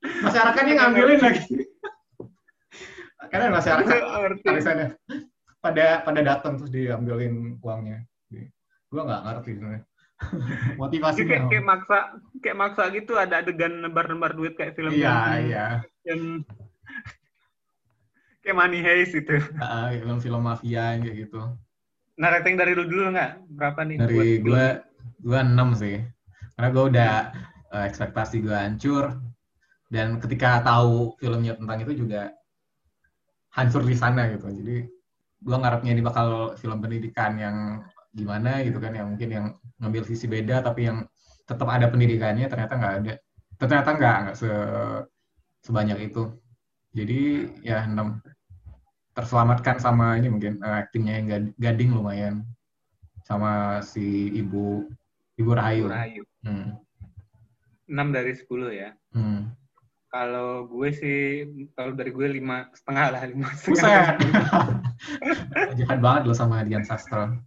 Masyarakatnya 0.00 0.74
ngambilin 0.80 1.20
lagi. 1.20 1.44
Karena 3.30 3.52
masyarakat 3.52 4.00
arisannya 4.42 4.88
pada 5.60 6.00
pada 6.02 6.20
datang 6.24 6.56
terus 6.56 6.72
diambilin 6.72 7.60
uangnya. 7.60 8.02
Gua 8.90 9.06
nggak 9.06 9.22
ngerti 9.22 9.50
sebenarnya. 9.54 9.82
kayak, 10.20 10.76
Motivasinya. 10.76 11.48
kayak 11.48 11.64
maksa 11.64 11.98
kayak 12.44 12.58
maksa 12.58 12.82
gitu 12.92 13.16
ada 13.16 13.40
adegan 13.40 13.80
nebar-nebar 13.80 14.36
duit 14.36 14.52
kayak 14.52 14.76
film 14.76 14.92
Iya, 14.92 15.16
iya. 15.40 15.66
yang 16.04 16.44
kayak 18.44 18.56
Money 18.56 18.80
Heist 18.84 19.16
gitu. 19.16 19.40
Ah, 19.60 19.88
film-film 19.94 20.44
mafia 20.44 20.96
kayak 21.00 21.16
gitu. 21.28 21.40
Nah, 22.20 22.28
rating 22.36 22.60
dari 22.60 22.76
lu 22.76 22.84
dulu 22.84 23.16
nggak? 23.16 23.32
Berapa 23.56 23.80
nih? 23.88 23.96
Dari 23.96 24.44
gue 24.44 24.66
gue 25.24 25.40
6 25.40 25.56
sih. 25.80 25.96
Karena 26.52 26.68
gue 26.68 26.84
udah 26.92 27.12
eh, 27.72 27.84
ekspektasi 27.88 28.44
gue 28.44 28.52
hancur 28.56 29.16
dan 29.90 30.22
ketika 30.22 30.62
tahu 30.62 31.18
filmnya 31.18 31.58
tentang 31.58 31.82
itu 31.82 32.06
juga 32.06 32.30
hancur 33.50 33.82
di 33.82 33.98
sana 33.98 34.30
gitu. 34.30 34.46
Jadi 34.46 34.86
gue 35.40 35.56
ngarepnya 35.56 35.90
ini 35.98 36.02
bakal 36.04 36.54
film 36.54 36.78
pendidikan 36.78 37.34
yang 37.34 37.56
gimana 38.14 38.62
gitu 38.62 38.78
kan 38.78 38.94
yang 38.94 39.14
mungkin 39.14 39.28
yang 39.30 39.46
ngambil 39.82 40.02
sisi 40.06 40.26
beda 40.30 40.62
tapi 40.62 40.86
yang 40.86 41.06
tetap 41.46 41.66
ada 41.66 41.90
pendidikannya 41.90 42.46
ternyata 42.46 42.74
nggak 42.78 42.94
ada. 43.02 43.12
Ternyata 43.58 43.88
nggak 43.98 44.16
nggak 44.24 44.36
se 44.38 44.50
sebanyak 45.66 45.98
itu. 46.06 46.30
Jadi 46.94 47.50
ya 47.66 47.86
6 47.86 48.22
terselamatkan 49.14 49.82
sama 49.82 50.14
ini 50.16 50.30
mungkin 50.30 50.62
eh, 50.62 50.76
aktingnya 50.86 51.14
yang 51.18 51.26
gad- 51.26 51.54
gading 51.58 51.90
lumayan 51.98 52.46
sama 53.26 53.82
si 53.82 54.30
ibu 54.38 54.86
ibu 55.34 55.50
Rahayu. 55.50 55.90
Rahayu. 55.90 56.22
Hmm. 56.46 56.78
6 57.90 58.14
dari 58.14 58.32
10 58.38 58.70
ya. 58.70 58.90
Hmm. 59.10 59.50
Kalau 60.10 60.66
gue 60.66 60.90
sih, 60.90 61.46
kalau 61.78 61.94
dari 61.94 62.10
gue 62.10 62.26
lima 62.26 62.66
setengah 62.74 63.06
lah, 63.14 63.22
lima 63.30 63.46
setengah. 63.62 64.18
Jahat 65.78 65.98
banget 66.02 66.22
lo 66.26 66.34
sama 66.34 66.66
Dian 66.66 66.82
Sastro. 66.82 67.38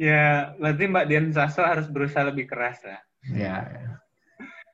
Ya, 0.00 0.56
berarti 0.56 0.88
Mbak 0.88 1.06
Dian 1.12 1.28
Sastro 1.28 1.68
harus 1.68 1.92
berusaha 1.92 2.24
lebih 2.24 2.48
keras 2.48 2.80
lah. 2.88 3.00
Ya. 3.28 3.68
ya. 3.68 3.92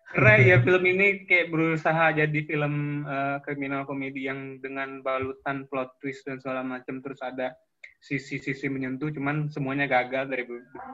Karena 0.09 0.35
ya 0.41 0.57
film 0.65 0.83
ini 0.89 1.29
kayak 1.29 1.53
berusaha 1.53 2.17
jadi 2.17 2.41
film 2.47 3.05
eh, 3.05 3.37
kriminal 3.45 3.85
komedi 3.85 4.25
yang 4.31 4.57
dengan 4.63 5.05
balutan 5.05 5.69
plot 5.69 6.01
twist 6.01 6.25
dan 6.25 6.41
segala 6.41 6.65
macam 6.65 7.05
terus 7.05 7.21
ada 7.21 7.53
sisi-sisi 7.99 8.71
menyentuh 8.71 9.11
cuman 9.11 9.51
semuanya 9.51 9.91
gagal 9.91 10.31
dari 10.31 10.47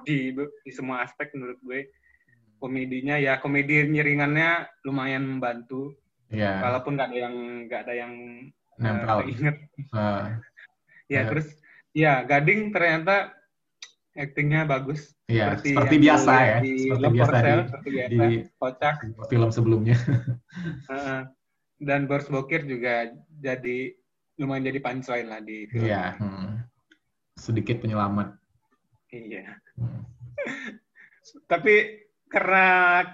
di, 0.09 0.33
di 0.35 0.73
semua 0.73 1.05
aspek 1.05 1.31
menurut 1.37 1.61
gue 1.61 1.92
komedinya 2.64 3.20
ya 3.20 3.37
komedi 3.37 3.85
nyeringannya 3.85 4.50
lumayan 4.83 5.29
membantu 5.29 5.92
Ya. 6.33 6.64
walaupun 6.64 6.96
nggak 6.96 7.12
ada 7.12 7.18
yang 7.20 7.37
nggak 7.68 7.81
ada 7.85 7.94
yang 7.94 8.12
eh, 8.48 8.81
Nempel. 8.81 9.18
keinget 9.22 9.57
Ah, 9.92 10.40
ya 11.12 11.20
Ya. 11.20 11.29
terus 11.29 11.46
ya 11.92 12.12
Gading 12.24 12.72
ternyata 12.72 13.37
Actingnya 14.14 14.62
bagus. 14.62 15.11
Iya, 15.27 15.59
seperti, 15.59 15.68
seperti 15.74 15.96
biasa 15.98 16.33
ya. 16.38 16.57
Di 16.62 16.74
seperti 16.81 17.03
Love 17.03 17.14
biasa 17.18 17.33
Sale, 17.35 17.42
di, 17.42 17.66
seperti 17.66 17.88
biasa. 17.90 18.14
di 18.14 18.29
Kocak. 18.55 18.94
film 19.27 19.50
sebelumnya. 19.50 19.96
Heeh. 20.90 21.20
Dan 21.83 22.00
Boris 22.07 22.31
Bokir 22.31 22.62
juga 22.62 23.11
jadi 23.37 23.90
lumayan 24.38 24.70
jadi 24.70 24.79
punchline 24.79 25.27
lah 25.27 25.42
di 25.42 25.66
film. 25.66 25.90
Iya. 25.90 26.14
Hmm. 26.16 26.62
Sedikit 27.35 27.83
penyelamat. 27.83 28.38
Iya. 29.11 29.59
Hmm. 29.74 30.07
Tapi 31.50 32.04
karena 32.35 32.64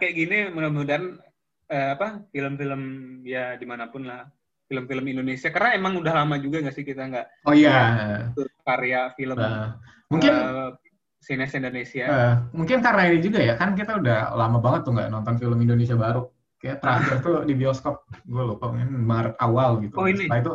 kayak 0.00 0.14
gini 0.16 0.38
mudah-mudahan 0.48 1.20
eh, 1.68 1.88
apa 1.94 2.24
film-film 2.32 2.82
ya 3.22 3.60
di 3.60 3.66
mana 3.68 3.92
pun 3.92 4.08
lah 4.08 4.24
film-film 4.64 5.04
Indonesia 5.10 5.50
karena 5.52 5.76
emang 5.76 5.98
udah 6.00 6.14
lama 6.24 6.40
juga 6.40 6.62
nggak 6.64 6.74
sih 6.74 6.86
kita 6.86 7.02
nggak 7.10 7.26
Oh 7.44 7.52
iya. 7.52 7.76
karya 8.64 9.12
film 9.18 9.36
Uh, 9.36 9.74
mungkin 10.08 10.32
eh, 10.32 10.70
sines 11.20 11.52
Indonesia. 11.52 12.06
uh, 12.08 12.34
mungkin 12.56 12.80
karena 12.80 13.12
ini 13.12 13.18
juga 13.20 13.38
ya 13.44 13.54
kan 13.60 13.76
kita 13.76 14.00
udah 14.00 14.32
lama 14.32 14.58
banget 14.62 14.88
tuh 14.88 14.92
nggak 14.96 15.10
nonton 15.12 15.34
film 15.36 15.58
Indonesia 15.60 15.94
baru. 15.94 16.26
Kayak 16.60 16.80
terakhir 16.84 17.16
tuh 17.24 17.36
di 17.48 17.54
bioskop 17.56 18.04
gue 18.24 18.42
lupa 18.44 18.68
mungkin 18.68 18.92
Maret 19.04 19.34
awal 19.40 19.80
gitu. 19.84 19.96
Oh, 19.96 20.06
ini? 20.08 20.28
Setelah 20.28 20.40
itu 20.44 20.52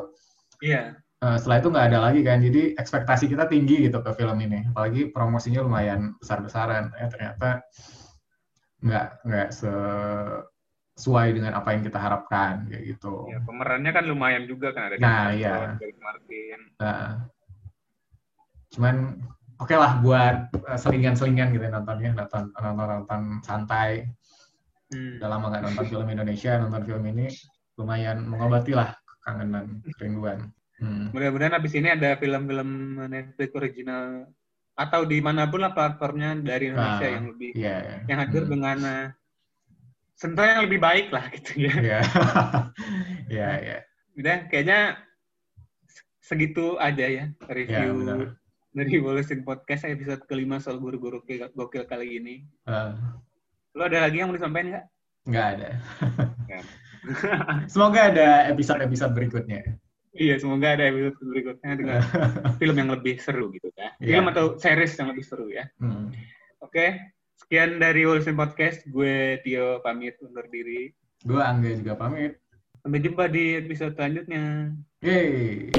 Iya. 0.63 0.81
uh, 1.25 1.35
setelah 1.35 1.57
itu 1.59 1.67
nggak 1.73 1.87
ada 1.91 1.99
lagi 2.07 2.21
kan. 2.23 2.37
Jadi 2.39 2.61
ekspektasi 2.77 3.25
kita 3.27 3.45
tinggi 3.51 3.89
gitu 3.89 3.99
ke 3.99 4.11
film 4.15 4.37
ini. 4.39 4.63
Apalagi 4.71 5.11
promosinya 5.11 5.65
lumayan 5.65 6.15
besar-besaran. 6.21 6.93
Eh, 6.99 7.09
ternyata 7.11 7.63
nggak 8.85 9.25
nggak 9.25 9.49
sesuai 9.49 11.27
dengan 11.33 11.57
apa 11.57 11.73
yang 11.73 11.81
kita 11.81 11.97
harapkan 11.97 12.69
kayak 12.69 12.95
gitu. 12.95 13.25
Ya, 13.33 13.41
pemerannya 13.41 13.91
kan 13.91 14.05
lumayan 14.05 14.45
juga 14.45 14.71
kan 14.71 14.93
ada 14.93 14.95
Nah, 15.01 15.33
James 15.33 15.81
iya. 15.81 15.91
Martin. 15.99 16.59
Nah, 16.77 17.05
cuman 18.71 18.95
oke 19.59 19.75
lah 19.75 19.99
buat 20.03 20.51
uh, 20.67 20.77
selingan-selingan 20.77 21.55
gitu 21.55 21.63
ya 21.63 21.71
nontonnya 21.71 22.11
nonton 22.11 22.51
nonton 22.59 22.87
nonton 22.87 23.21
santai 23.41 24.07
Hmm. 24.93 25.17
udah 25.17 25.29
lama 25.33 25.49
nggak 25.49 25.63
nonton 25.65 25.85
film 25.89 26.07
Indonesia 26.13 26.61
nonton 26.61 26.85
film 26.85 27.03
ini 27.09 27.25
lumayan 27.73 28.21
mengobati 28.21 28.77
lah 28.77 28.93
kangenan 29.25 29.81
kerinduan 29.97 30.53
hmm. 30.77 31.09
Mudah-mudahan 31.09 31.57
abis 31.57 31.73
ini 31.73 31.89
ada 31.89 32.13
film-film 32.21 33.01
Netflix 33.09 33.49
original 33.57 34.29
atau 34.75 35.07
di 35.07 35.23
mana 35.23 35.47
pun 35.47 35.63
lah 35.63 35.71
platformnya 35.71 36.35
dari 36.43 36.67
Indonesia 36.71 37.07
Ah, 37.07 37.13
yang 37.15 37.25
lebih 37.31 37.49
Iya, 37.55 37.75
yang 38.11 38.19
hadir 38.19 38.43
hmm. 38.43 38.51
dengan 38.51 38.77
uh, 38.83 39.05
sentuhan 40.19 40.59
yang 40.59 40.63
lebih 40.67 40.79
baik 40.83 41.07
lah 41.15 41.25
gitu 41.31 41.51
ya. 41.67 41.73
Iya. 41.79 41.99
Iya, 43.31 43.49
iya. 43.63 43.77
Udah 44.15 44.37
kayaknya 44.51 44.79
segitu 46.19 46.75
aja 46.77 47.05
ya 47.07 47.25
Iya, 47.31 47.49
review 47.49 47.91
benar. 48.03 48.19
dari 48.75 48.95
Wolusin 48.99 49.41
Podcast 49.47 49.87
episode 49.87 50.23
kelima 50.27 50.59
soal 50.59 50.77
guru-guru 50.83 51.23
gokil, 51.55 51.83
kali 51.87 52.19
ini. 52.19 52.35
Eh, 52.67 52.91
Lo 53.75 53.87
ada 53.87 54.07
lagi 54.07 54.19
yang 54.23 54.31
mau 54.31 54.37
disampaikan 54.37 54.71
nggak? 54.75 54.85
nggak 55.25 55.47
ada. 55.57 55.69
Semoga 57.73 58.11
ada 58.13 58.27
episode-episode 58.49 59.13
berikutnya. 59.13 59.77
Iya, 60.15 60.39
semoga 60.39 60.79
ada 60.79 60.87
episode 60.87 61.19
berikutnya 61.27 61.71
dengan 61.75 61.99
film 62.59 62.75
yang 62.79 62.89
lebih 62.95 63.19
seru 63.19 63.51
gitu 63.51 63.67
ya. 63.75 63.91
Iya. 63.99 64.19
Film 64.19 64.25
atau 64.31 64.45
series 64.55 64.95
yang 64.95 65.07
lebih 65.11 65.25
seru 65.27 65.47
ya. 65.51 65.67
Hmm. 65.83 66.15
Oke, 66.63 66.97
sekian 67.35 67.83
dari 67.83 68.07
Wolusin 68.07 68.39
Podcast. 68.39 68.87
Gue 68.87 69.43
Tio 69.43 69.83
pamit 69.83 70.15
undur 70.23 70.47
diri. 70.47 70.95
Gue 71.27 71.43
Angga 71.43 71.75
juga 71.75 71.99
pamit. 71.99 72.39
Sampai 72.79 73.03
jumpa 73.03 73.27
di 73.27 73.59
episode 73.59 73.97
selanjutnya. 73.99 74.71
Yeay. 75.03 75.73